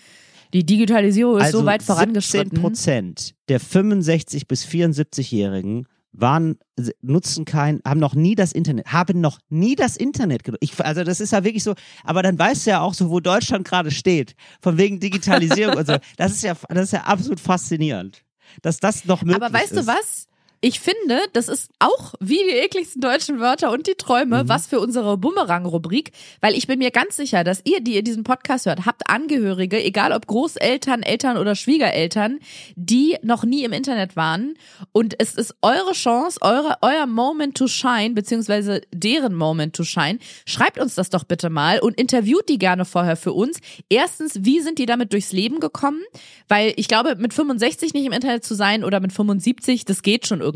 [0.54, 2.60] Die Digitalisierung ist also so weit 17 vorangeschritten.
[2.60, 6.58] Prozent der 65 bis 74-Jährigen waren
[7.02, 10.62] nutzen kein, haben noch nie das Internet, haben noch nie das Internet genutzt.
[10.62, 11.74] Ich, also das ist ja wirklich so,
[12.04, 15.86] aber dann weißt du ja auch so, wo Deutschland gerade steht, von wegen Digitalisierung und
[15.86, 15.96] so.
[16.16, 18.22] Das ist ja, das ist ja absolut faszinierend,
[18.62, 19.42] dass das noch möglich ist.
[19.44, 20.28] Aber weißt du was?
[20.66, 24.48] Ich finde, das ist auch wie die ekligsten deutschen Wörter und die Träume, Mhm.
[24.48, 28.24] was für unsere Bumerang-Rubrik, weil ich bin mir ganz sicher, dass ihr, die ihr diesen
[28.24, 32.38] Podcast hört, habt Angehörige, egal ob Großeltern, Eltern oder Schwiegereltern,
[32.76, 34.54] die noch nie im Internet waren.
[34.92, 40.18] Und es ist eure Chance, eure, euer Moment to shine, beziehungsweise deren Moment to shine.
[40.46, 43.58] Schreibt uns das doch bitte mal und interviewt die gerne vorher für uns.
[43.90, 46.00] Erstens, wie sind die damit durchs Leben gekommen?
[46.48, 50.26] Weil ich glaube, mit 65 nicht im Internet zu sein oder mit 75, das geht
[50.26, 50.53] schon irgendwie.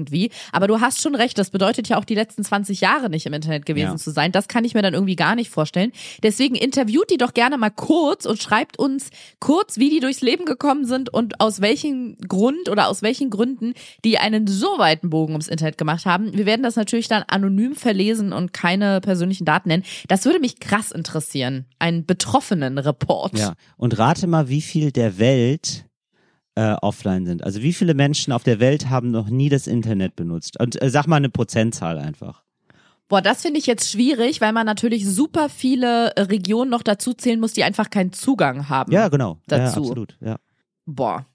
[0.53, 3.33] Aber du hast schon recht, das bedeutet ja auch die letzten 20 Jahre nicht im
[3.33, 3.97] Internet gewesen Ja.
[3.97, 4.33] zu sein.
[4.33, 5.93] Das kann ich mir dann irgendwie gar nicht vorstellen.
[6.23, 10.45] Deswegen interviewt die doch gerne mal kurz und schreibt uns kurz, wie die durchs Leben
[10.45, 13.75] gekommen sind und aus welchem Grund oder aus welchen Gründen
[14.05, 16.33] die einen so weiten Bogen ums Internet gemacht haben.
[16.37, 19.85] Wir werden das natürlich dann anonym verlesen und keine persönlichen Daten nennen.
[20.09, 21.67] Das würde mich krass interessieren.
[21.79, 23.39] Ein betroffenen Report.
[23.39, 25.85] Ja, und rate mal, wie viel der Welt
[26.59, 27.45] äh, offline sind.
[27.45, 30.59] Also wie viele Menschen auf der Welt haben noch nie das Internet benutzt?
[30.61, 32.43] Und äh, sag mal eine Prozentzahl einfach.
[33.07, 37.15] Boah, das finde ich jetzt schwierig, weil man natürlich super viele äh, Regionen noch dazu
[37.15, 38.93] zählen muss, die einfach keinen Zugang haben.
[38.93, 39.39] Ja, genau.
[39.51, 39.81] Ja, Dazu.
[39.81, 40.19] absolut.
[40.21, 40.37] Ja.
[40.85, 41.27] Boah.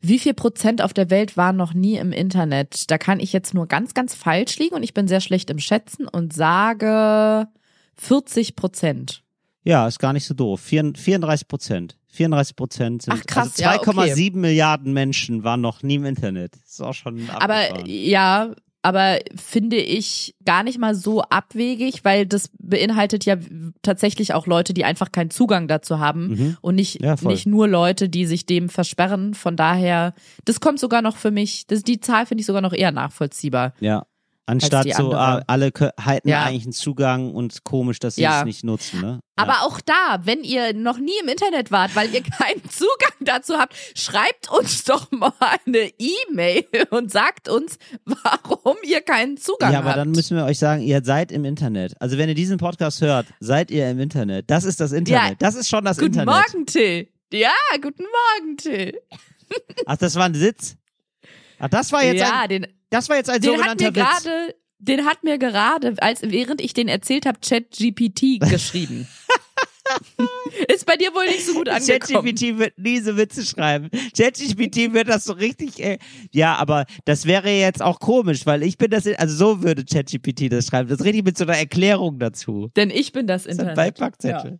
[0.00, 2.90] Wie viel Prozent auf der Welt waren noch nie im Internet?
[2.90, 5.58] Da kann ich jetzt nur ganz, ganz falsch liegen und ich bin sehr schlecht im
[5.58, 7.48] Schätzen und sage
[7.96, 9.22] 40 Prozent.
[9.64, 10.60] Ja, ist gar nicht so doof.
[10.60, 11.98] Vier- 34 Prozent.
[12.12, 16.54] 34 Prozent sind Ach, krass, also ja, 2,7 Milliarden Menschen waren noch nie im Internet.
[16.62, 17.84] Das ist auch schon Aber abgefahren.
[17.86, 18.50] ja,
[18.82, 23.36] aber finde ich gar nicht mal so abwegig, weil das beinhaltet ja
[23.82, 26.56] tatsächlich auch Leute, die einfach keinen Zugang dazu haben Mhm.
[26.62, 29.34] und nicht, Ja, nicht nur Leute, die sich dem versperren.
[29.34, 30.14] Von daher,
[30.46, 33.74] das kommt sogar noch für mich, das, die Zahl finde ich sogar noch eher nachvollziehbar.
[33.80, 34.06] Ja.
[34.50, 35.70] Anstatt so, ah, alle
[36.00, 36.44] halten Ja.
[36.44, 38.40] eigentlich einen Zugang und komisch, dass sie Ja.
[38.40, 39.20] es nicht nutzen, ne?
[39.36, 43.56] Aber auch da, wenn ihr noch nie im Internet wart, weil ihr keinen Zugang dazu
[43.58, 45.32] habt, schreibt uns doch mal
[45.66, 49.98] eine E-Mail und sagt uns, warum ihr keinen Zugang Ja, aber habt.
[49.98, 51.94] dann müssen wir euch sagen, ihr seid im Internet.
[52.00, 54.50] Also wenn ihr diesen Podcast hört, seid ihr im Internet.
[54.50, 55.30] Das ist das Internet.
[55.30, 55.36] Ja.
[55.38, 56.34] Das ist schon das Guten Internet.
[56.52, 57.08] Morgen, Till.
[57.32, 59.00] Ja, guten Morgen, Till.
[59.86, 60.76] Ach, das war ein Sitz.
[61.58, 63.96] Ach, das war jetzt ja, ein, den, das war jetzt ein den hat sogenannter mir
[63.96, 64.24] Witz.
[64.24, 69.08] gerade, den hat mir gerade, als während ich den erzählt habe, ChatGPT geschrieben.
[70.68, 72.24] Ist bei dir wohl nicht so gut angekommen.
[72.24, 73.90] ChatGPT wird nie so Witze schreiben.
[74.16, 75.98] ChatGPT wird das so richtig, äh,
[76.30, 80.52] ja, aber das wäre jetzt auch komisch, weil ich bin das, also so würde ChatGPT
[80.52, 80.88] das schreiben.
[80.88, 82.70] Das richtig mit so einer Erklärung dazu.
[82.76, 83.76] Denn ich bin das Das ist ein Internet.
[83.76, 84.50] Beipackzettel.
[84.52, 84.58] Ja.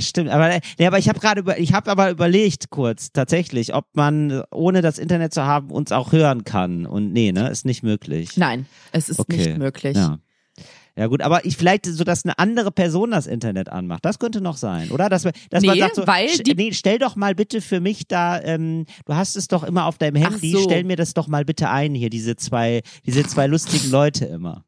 [0.00, 0.30] Stimmt.
[0.30, 4.42] Aber, nee, aber ich habe gerade über, ich habe aber überlegt kurz tatsächlich, ob man
[4.52, 6.86] ohne das Internet zu haben uns auch hören kann.
[6.86, 8.36] Und nee, ne, ist nicht möglich.
[8.36, 9.36] Nein, es ist Okay.
[9.36, 9.96] nicht möglich.
[9.96, 10.18] Ja.
[10.94, 14.04] Ja gut, aber ich vielleicht so, dass eine andere Person das Internet anmacht.
[14.04, 15.08] Das könnte noch sein, oder?
[15.08, 18.06] Dass, dass man Nee, sagt so, weil die- nee, stell doch mal bitte für mich
[18.08, 20.62] da, ähm, du hast es doch immer auf deinem Handy, so.
[20.64, 24.64] stell mir das doch mal bitte ein hier, diese zwei, diese zwei lustigen Leute immer.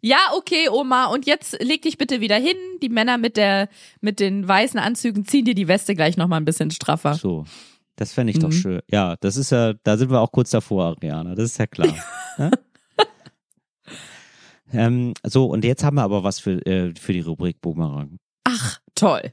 [0.00, 1.06] Ja, okay, Oma.
[1.06, 2.56] Und jetzt leg dich bitte wieder hin.
[2.82, 3.68] Die Männer mit der,
[4.00, 7.14] mit den weißen Anzügen ziehen dir die Weste gleich noch mal ein bisschen straffer.
[7.14, 7.44] So.
[7.96, 8.52] Das fände ich doch Mhm.
[8.52, 8.80] schön.
[8.88, 11.34] Ja, das ist ja, da sind wir auch kurz davor, Ariana.
[11.34, 11.92] Das ist ja klar.
[12.38, 12.50] Ja?
[14.72, 18.18] ähm, so, und jetzt haben wir aber was für, äh, für die Rubrik Boomerang.
[18.44, 19.32] Ach, toll.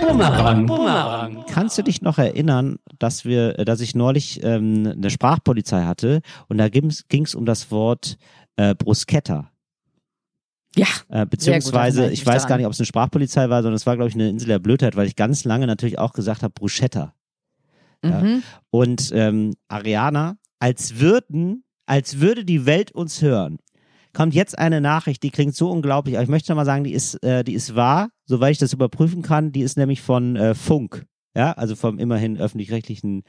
[0.00, 1.44] Bumerang, Bumerang.
[1.48, 6.20] Kannst du dich noch erinnern, dass wir, äh, dass ich neulich ähm, eine Sprachpolizei hatte
[6.48, 8.16] und da ging es um das Wort
[8.56, 9.50] äh, Bruschetta.
[10.76, 10.86] Ja.
[11.08, 13.96] Äh, beziehungsweise, erinnere ich weiß gar nicht, ob es eine Sprachpolizei war, sondern es war,
[13.96, 17.14] glaube ich, eine Insel der Blödheit, weil ich ganz lange natürlich auch gesagt habe, Bruschetta.
[18.04, 18.20] Ja.
[18.20, 18.42] Mhm.
[18.70, 23.58] Und ähm, Ariana, als würden, als würde die Welt uns hören,
[24.12, 26.92] kommt jetzt eine Nachricht, die klingt so unglaublich, aber ich möchte noch mal sagen, die
[26.92, 29.52] ist, äh, die ist wahr, soweit ich das überprüfen kann.
[29.52, 31.04] Die ist nämlich von äh, Funk.
[31.36, 33.22] Ja, also vom immerhin öffentlich-rechtlichen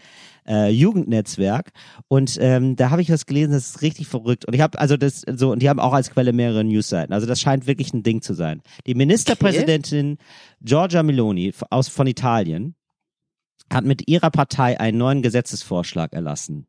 [0.47, 1.71] äh, Jugendnetzwerk.
[2.07, 4.45] Und ähm, da habe ich was gelesen, das ist richtig verrückt.
[4.45, 7.13] Und ich habe, also das so, und die haben auch als Quelle mehrere Newsseiten.
[7.13, 8.61] Also das scheint wirklich ein Ding zu sein.
[8.87, 10.17] Die Ministerpräsidentin
[10.61, 12.75] Giorgia Meloni aus von Italien
[13.71, 16.67] hat mit ihrer Partei einen neuen Gesetzesvorschlag erlassen.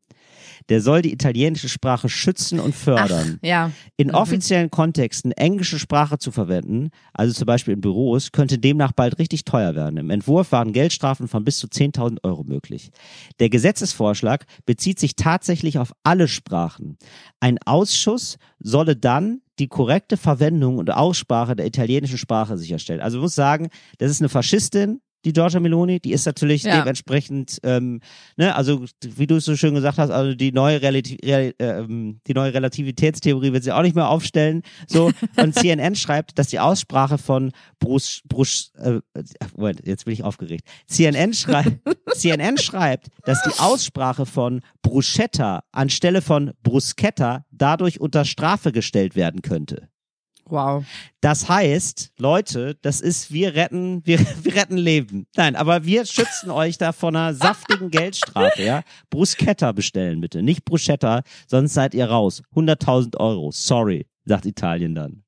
[0.69, 3.39] Der soll die italienische Sprache schützen und fördern.
[3.43, 3.71] Ja.
[3.97, 4.15] In Mhm.
[4.15, 9.45] offiziellen Kontexten englische Sprache zu verwenden, also zum Beispiel in Büros, könnte demnach bald richtig
[9.45, 9.97] teuer werden.
[9.97, 12.91] Im Entwurf waren Geldstrafen von bis zu 10.000 Euro möglich.
[13.39, 16.97] Der Gesetzesvorschlag bezieht sich tatsächlich auf alle Sprachen.
[17.39, 23.01] Ein Ausschuss solle dann die korrekte Verwendung und Aussprache der italienischen Sprache sicherstellen.
[23.01, 26.79] Also ich muss sagen, das ist eine Faschistin, die Giorgia Meloni, die ist natürlich Ja.
[26.79, 28.01] dementsprechend, ähm,
[28.37, 32.19] ne, also wie du es so schön gesagt hast, also die neue, Relati Real, ähm,
[32.27, 34.61] die neue Relativitätstheorie wird sie auch nicht mehr aufstellen.
[34.87, 38.99] So und CNN schreibt, dass die Aussprache von Bruce, Bruce äh,
[39.55, 40.65] Moment, jetzt bin ich aufgeregt.
[40.87, 41.79] CNN schreibt,
[42.15, 49.41] CNN schreibt, dass die Aussprache von Bruschetta anstelle von Bruschetta dadurch unter Strafe gestellt werden
[49.41, 49.89] könnte.
[50.45, 50.83] Wow.
[51.21, 55.25] Das heißt, Leute, das ist, wir retten, wir, wir retten Leben.
[55.35, 58.83] Nein, aber wir schützen euch da von einer saftigen Geldstrafe, ja.
[59.09, 62.41] Bruschetta bestellen bitte, nicht Bruschetta, sonst seid ihr raus.
[62.55, 65.23] 100.000 Euro, sorry, sagt Italien dann.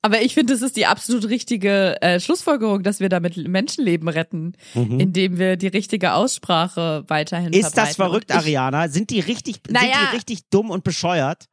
[0.00, 4.52] Aber ich finde, es ist die absolut richtige äh, Schlussfolgerung, dass wir damit Menschenleben retten,
[4.74, 7.54] indem wir die richtige Aussprache weiterhin Mhm.
[7.58, 8.88] Ist das verrückt, Ariana?
[8.88, 9.96] Sind die richtig, sind Naja.
[10.10, 11.48] die richtig dumm und bescheuert?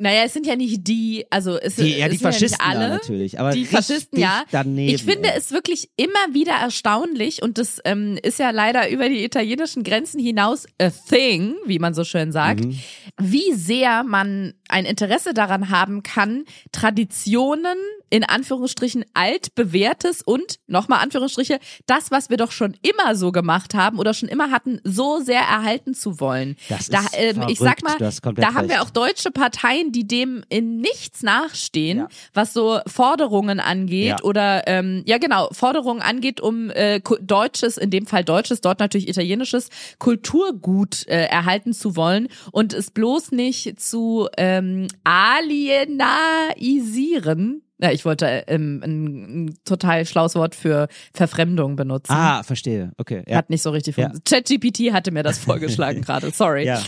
[0.00, 2.68] Naja, es sind ja nicht die, also es, Die, ja, es die sind Faschisten ja
[2.68, 2.88] nicht alle.
[2.94, 4.44] natürlich, aber die Faschisten, ja.
[4.50, 4.94] daneben.
[4.94, 5.38] ich finde ey.
[5.38, 10.18] es wirklich immer wieder erstaunlich und das ähm, ist ja leider über die italienischen Grenzen
[10.18, 12.78] hinaus a thing, wie man so schön sagt, Mhm.
[13.20, 17.76] wie sehr man ein Interesse daran haben kann, Traditionen
[18.12, 23.98] in Anführungsstrichen altbewährtes und nochmal Anführungsstriche das, was wir doch schon immer so gemacht haben
[23.98, 26.56] oder schon immer hatten, so sehr erhalten zu wollen.
[26.68, 30.42] Das da, ist ähm, ich sag mal, da haben wir auch deutsche Parteien, die dem
[30.48, 32.08] in nichts nachstehen, Ja.
[32.34, 34.22] was so Forderungen angeht Ja.
[34.22, 39.08] oder ähm, ja genau Forderungen angeht, um äh, deutsches, in dem Fall deutsches, dort natürlich
[39.08, 39.68] italienisches
[39.98, 44.28] Kulturgut äh, erhalten zu wollen und es bloß nicht zu
[44.60, 47.62] ähm, alienisieren.
[47.82, 52.12] Ja, ich wollte ähm, ein, ein total schlaues Wort für Verfremdung benutzen.
[52.12, 52.92] Ah, verstehe.
[52.98, 53.22] Okay.
[53.26, 53.38] Ja.
[53.38, 54.10] Hat nicht so richtig Ja.
[54.10, 54.46] funktioniert.
[54.48, 56.30] ChatGPT hatte mir das vorgeschlagen gerade.
[56.30, 56.66] Sorry.
[56.66, 56.82] ja.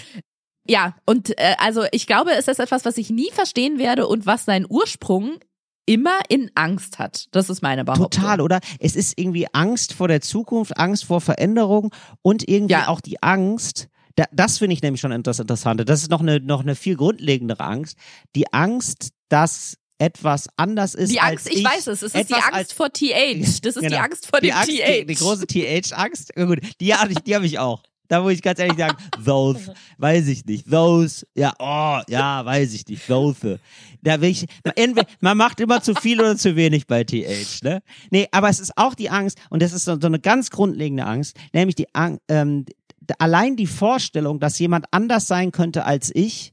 [0.69, 4.27] Ja, und äh, also ich glaube, es ist etwas, was ich nie verstehen werde und
[4.27, 5.39] was seinen Ursprung
[5.87, 7.27] immer in Angst hat.
[7.33, 8.11] Das ist meine Behauptung.
[8.11, 8.61] Total, oder?
[8.79, 11.93] Es ist irgendwie Angst vor der Zukunft, Angst vor Veränderung
[12.23, 12.87] und irgendwie Ja.
[12.87, 13.89] auch die Angst.
[14.17, 15.85] Da, das finde ich nämlich schon das Interessante.
[15.85, 17.97] Das ist noch eine, noch eine viel grundlegendere Angst.
[18.35, 22.35] Die Angst, dass etwas anders ist Die Angst, als ich, weiß es, es ist die
[22.35, 23.39] Angst vor TH.
[23.63, 23.99] Das ist die Genau.
[23.99, 25.01] Angst vor die dem Angst, TH.
[25.01, 26.33] Die, die große TH-Angst.
[26.37, 27.83] Ja, gut, die habe ich, die habe ich auch.
[28.09, 30.71] Da muss ich ganz ehrlich sagen, those, weiß ich nicht.
[30.71, 33.07] Those, ja, oh, ja, weiß ich nicht.
[33.07, 33.59] Those.
[34.03, 34.45] Da will ich,
[35.21, 37.83] man macht immer zu viel oder zu wenig bei TH, ne?
[38.11, 41.07] Nee, aber es ist auch die Angst, und das ist so, so eine ganz grundlegende
[41.07, 42.67] Angst, nämlich die Angst, ähm,
[43.19, 46.53] allein die Vorstellung, dass jemand anders sein könnte als ich,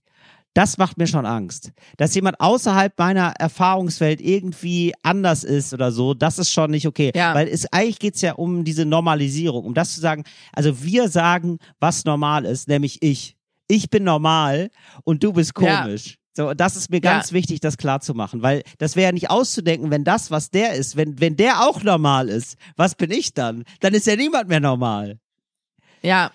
[0.53, 1.71] das macht mir schon Angst.
[1.97, 7.11] Dass jemand außerhalb meiner Erfahrungswelt irgendwie anders ist oder so, das ist schon nicht okay.
[7.15, 7.33] Ja.
[7.35, 11.59] Weil es eigentlich geht's ja um diese Normalisierung, um das zu sagen, also wir sagen,
[11.79, 13.35] was normal ist, nämlich ich.
[13.67, 14.71] Ich bin normal
[15.03, 15.83] und du bist Ja.
[15.83, 16.15] komisch.
[16.33, 19.11] So, und das ist mir ganz wichtig, das klar zu machen, weil das wäre ja
[19.11, 23.11] nicht auszudenken, wenn das, was der ist, wenn, wenn der auch normal ist, was bin
[23.11, 23.63] ich dann?
[23.81, 25.19] Dann ist ja niemand mehr normal.
[26.01, 26.31] Ja.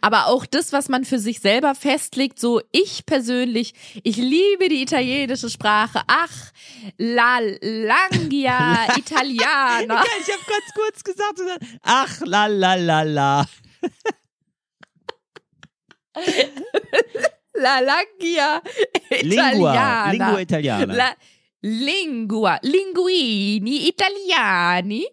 [0.00, 4.82] Aber auch das, was man für sich selber festlegt, so ich persönlich, ich liebe die
[4.82, 6.00] italienische Sprache.
[6.06, 6.52] Ach,
[6.98, 10.02] la langia italiana.
[10.20, 11.40] ich habe ganz kurz gesagt,
[11.82, 13.46] ach, la, la, la, la.
[17.56, 18.60] La langia
[19.22, 20.10] Lingua, italiana.
[20.10, 20.94] Lingua Italiana.
[20.94, 21.14] La
[21.66, 25.06] Lingua, Linguini, Italiani.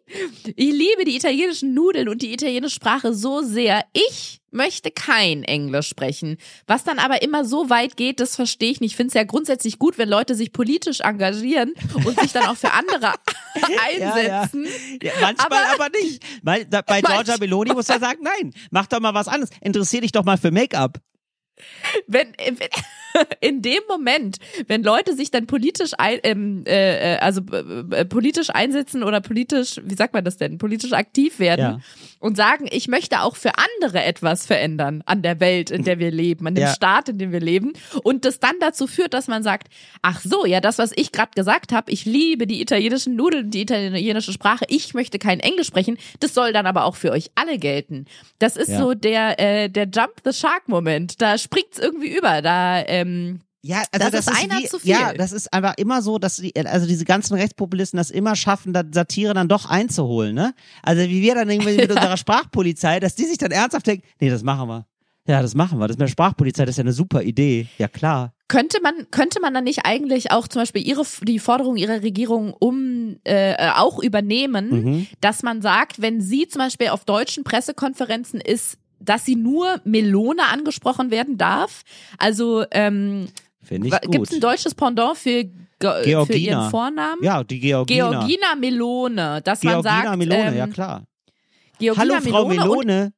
[0.43, 3.85] Ich liebe die italienischen Nudeln und die italienische Sprache so sehr.
[3.93, 6.35] Ich möchte kein Englisch sprechen.
[6.67, 8.91] Was dann aber immer so weit geht, das verstehe ich nicht.
[8.91, 11.73] Ich finde es ja grundsätzlich gut, wenn Leute sich politisch engagieren
[12.03, 13.13] und sich dann auch für andere
[13.87, 14.67] einsetzen.
[15.01, 16.21] Ja, manchmal aber, Aber- nicht.
[16.43, 19.51] Weil, da, bei Giorgia Meloni muss man sagen, nein, mach doch mal was anderes.
[19.61, 20.97] Interessier dich doch mal für Make-up.
[22.07, 22.57] wenn, wenn
[23.41, 24.37] in dem Moment,
[24.67, 29.21] wenn Leute sich dann politisch ein, ähm, äh, äh, also äh, äh, politisch einsetzen oder
[29.21, 31.79] politisch, wie sagt man das denn, politisch aktiv werden Ja.
[32.19, 36.11] und sagen, ich möchte auch für andere etwas verändern an der Welt, in der wir
[36.11, 36.73] leben, an dem Ja.
[36.73, 39.67] Staat, in dem wir leben und das dann dazu führt, dass man sagt,
[40.01, 43.61] ach so, ja, das, was ich gerade gesagt habe, ich liebe die italienischen Nudeln, die
[43.61, 47.57] italienische Sprache, ich möchte kein Englisch sprechen, das soll dann aber auch für euch alle
[47.57, 48.05] gelten.
[48.39, 48.79] Das ist Ja.
[48.79, 51.21] so der äh, der Jump the Shark Moment.
[51.21, 52.41] Da springt's irgendwie über.
[52.41, 54.91] Da ähm, Ja, also Das das, ist einer wie, zu viel.
[54.91, 58.73] Ja, das ist einfach immer so, dass die, also diese ganzen Rechtspopulisten das immer schaffen,
[58.73, 60.53] da Satire dann doch einzuholen, ne?
[60.81, 64.29] Also wie wir dann irgendwie mit unserer Sprachpolizei, dass die sich dann ernsthaft denken, nee,
[64.29, 64.85] das machen wir.
[65.27, 65.87] Ja, das machen wir.
[65.87, 67.67] Das mit der Sprachpolizei, das ist ja eine super Idee.
[67.77, 68.33] Ja, klar.
[68.47, 72.53] könnte man könnte man dann nicht eigentlich auch zum Beispiel ihre die Forderung ihrer Regierung
[72.59, 75.07] um äh, auch übernehmen, Mhm.
[75.21, 80.43] dass man sagt, wenn sie zum Beispiel auf deutschen Pressekonferenzen ist, dass sie nur Melone
[80.51, 81.83] angesprochen werden darf.
[82.17, 83.27] Also ähm,
[83.69, 86.37] gibt es ein deutsches Pendant für, Ge- für Georgina.
[86.61, 87.23] ihren Vornamen?
[87.23, 88.09] Ja, die Georgina.
[88.11, 91.03] Georgina Melone, dass man Georgina sagt, Melone, ähm, ja klar.
[91.79, 93.13] Georgina Hallo Frau Melone und Melone.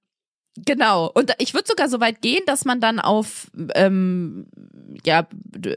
[0.66, 1.10] Genau.
[1.14, 4.46] Und ich würde sogar so weit gehen, dass man dann auf ähm,
[5.06, 5.28] ja,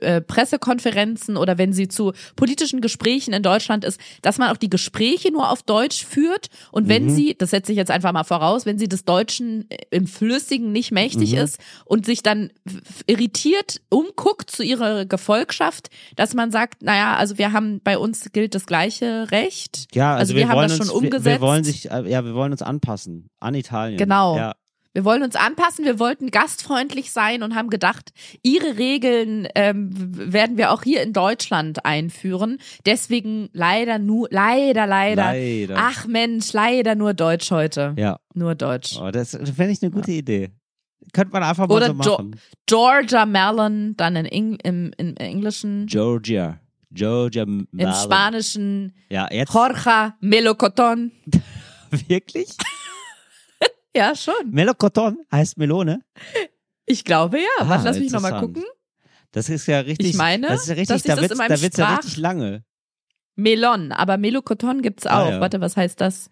[0.01, 4.71] äh, Pressekonferenzen oder wenn sie zu politischen Gesprächen in Deutschland ist, dass man auch die
[4.71, 6.49] Gespräche nur auf Deutsch führt.
[6.73, 7.11] Und wenn Mhm.
[7.11, 10.73] sie, das setze ich jetzt einfach mal voraus, wenn sie des Deutschen äh, im Flüssigen
[10.73, 11.39] nicht mächtig Mhm.
[11.39, 12.51] ist und sich dann
[13.07, 18.55] irritiert umguckt zu ihrer Gefolgschaft, dass man sagt, naja, also wir haben, bei uns gilt
[18.55, 19.87] das gleiche Recht.
[19.95, 21.41] Ja, also, Also wir, wir haben das uns, schon wir, wir umgesetzt.
[21.41, 23.99] wollen sich, äh, ja, wir wollen uns anpassen an Italien.
[23.99, 24.37] Genau.
[24.37, 24.55] Ja.
[24.97, 30.57] Wir wollen uns anpassen, wir wollten gastfreundlich sein und haben gedacht, ihre Regeln ähm, werden
[30.57, 32.57] wir auch hier in Deutschland einführen.
[32.87, 35.25] Deswegen leider nur, leider, leider.
[35.35, 35.75] Leider.
[35.77, 37.93] Ach Mensch, leider nur Deutsch heute.
[37.99, 38.21] Ja.
[38.33, 38.97] Nur Deutsch.
[38.99, 40.49] Oh, das fände ich eine gute Idee.
[41.13, 42.41] Könnte man einfach mal Oder so machen.
[42.65, 46.59] Georgia Mellon, dann in, Eng im, im Englischen, Georgia.
[46.91, 47.93] Georgia im Melon.
[47.93, 51.13] Spanischen Ja, jetzt Jorge Melocoton.
[52.09, 52.57] wirklich?
[53.97, 54.35] Ja, schon.
[54.51, 56.01] Melocoton heißt Melone.
[56.85, 57.47] Ich glaube ja.
[57.59, 58.63] Ah, Warte, lass mich nochmal gucken.
[59.33, 60.11] Das ist ja richtig.
[60.11, 61.23] Ich meine, das ist ja richtig, da da
[61.61, 62.63] wird's ja richtig lange.
[63.35, 65.31] Melon, aber Melokoton gibt's Ah, auch.
[65.31, 65.41] ja.
[65.41, 66.31] Warte, was heißt das?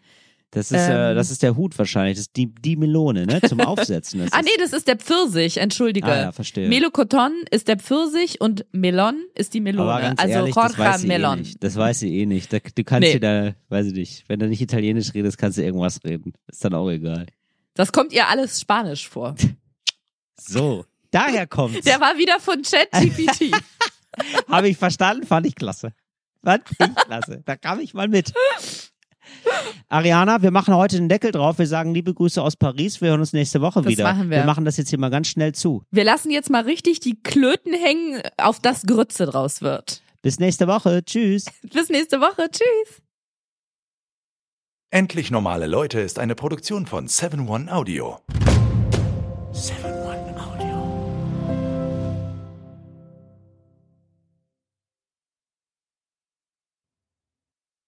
[0.51, 1.17] Das ist, äh, Ähm.
[1.17, 2.17] das ist der Hut wahrscheinlich.
[2.17, 3.41] Das ist die, die Melone, ne?
[3.43, 4.21] Zum Aufsetzen.
[4.21, 6.07] Ah, ist, nee, das ist der Pfirsich, entschuldige.
[6.07, 6.69] ah, ja, verstehe.
[6.69, 9.91] Melokoton ist der Pfirsich und Melon ist die Melone.
[9.91, 11.39] Aber ganz also ehrlich, das Jorge weiß sie Melon.
[11.39, 11.65] eh nicht.
[11.65, 12.53] Das weiß sie eh nicht.
[12.53, 13.15] Da, du kannst Nee.
[13.15, 16.33] dir da, weiß ich nicht, wenn du nicht Italienisch redest, kannst du irgendwas reden.
[16.47, 17.27] Ist dann auch egal.
[17.75, 19.35] Das kommt ihr alles Spanisch vor.
[20.37, 21.83] So, daher kommt's.
[21.85, 23.55] Der war wieder von ChatGPT.
[24.51, 25.93] Habe ich verstanden, fand ich klasse.
[26.43, 27.43] Fand ich klasse.
[27.47, 28.35] Da kam ich mal mit.
[29.89, 31.59] Ariana, wir machen heute den Deckel drauf.
[31.59, 33.01] Wir sagen liebe Grüße aus Paris.
[33.01, 34.05] Wir hören uns nächste Woche Das wieder.
[34.05, 34.39] machen wir.
[34.39, 35.85] wir machen das jetzt hier mal ganz schnell zu.
[35.91, 40.03] Wir lassen jetzt mal richtig die Klöten hängen, auf das Grütze draus wird.
[40.21, 41.03] Bis nächste Woche.
[41.05, 41.47] Tschüss.
[41.63, 42.51] Bis nächste Woche.
[42.51, 43.01] Tschüss.
[44.95, 48.19] Endlich normale Leute ist eine Produktion von 7 One Audio.
[48.29, 48.64] 7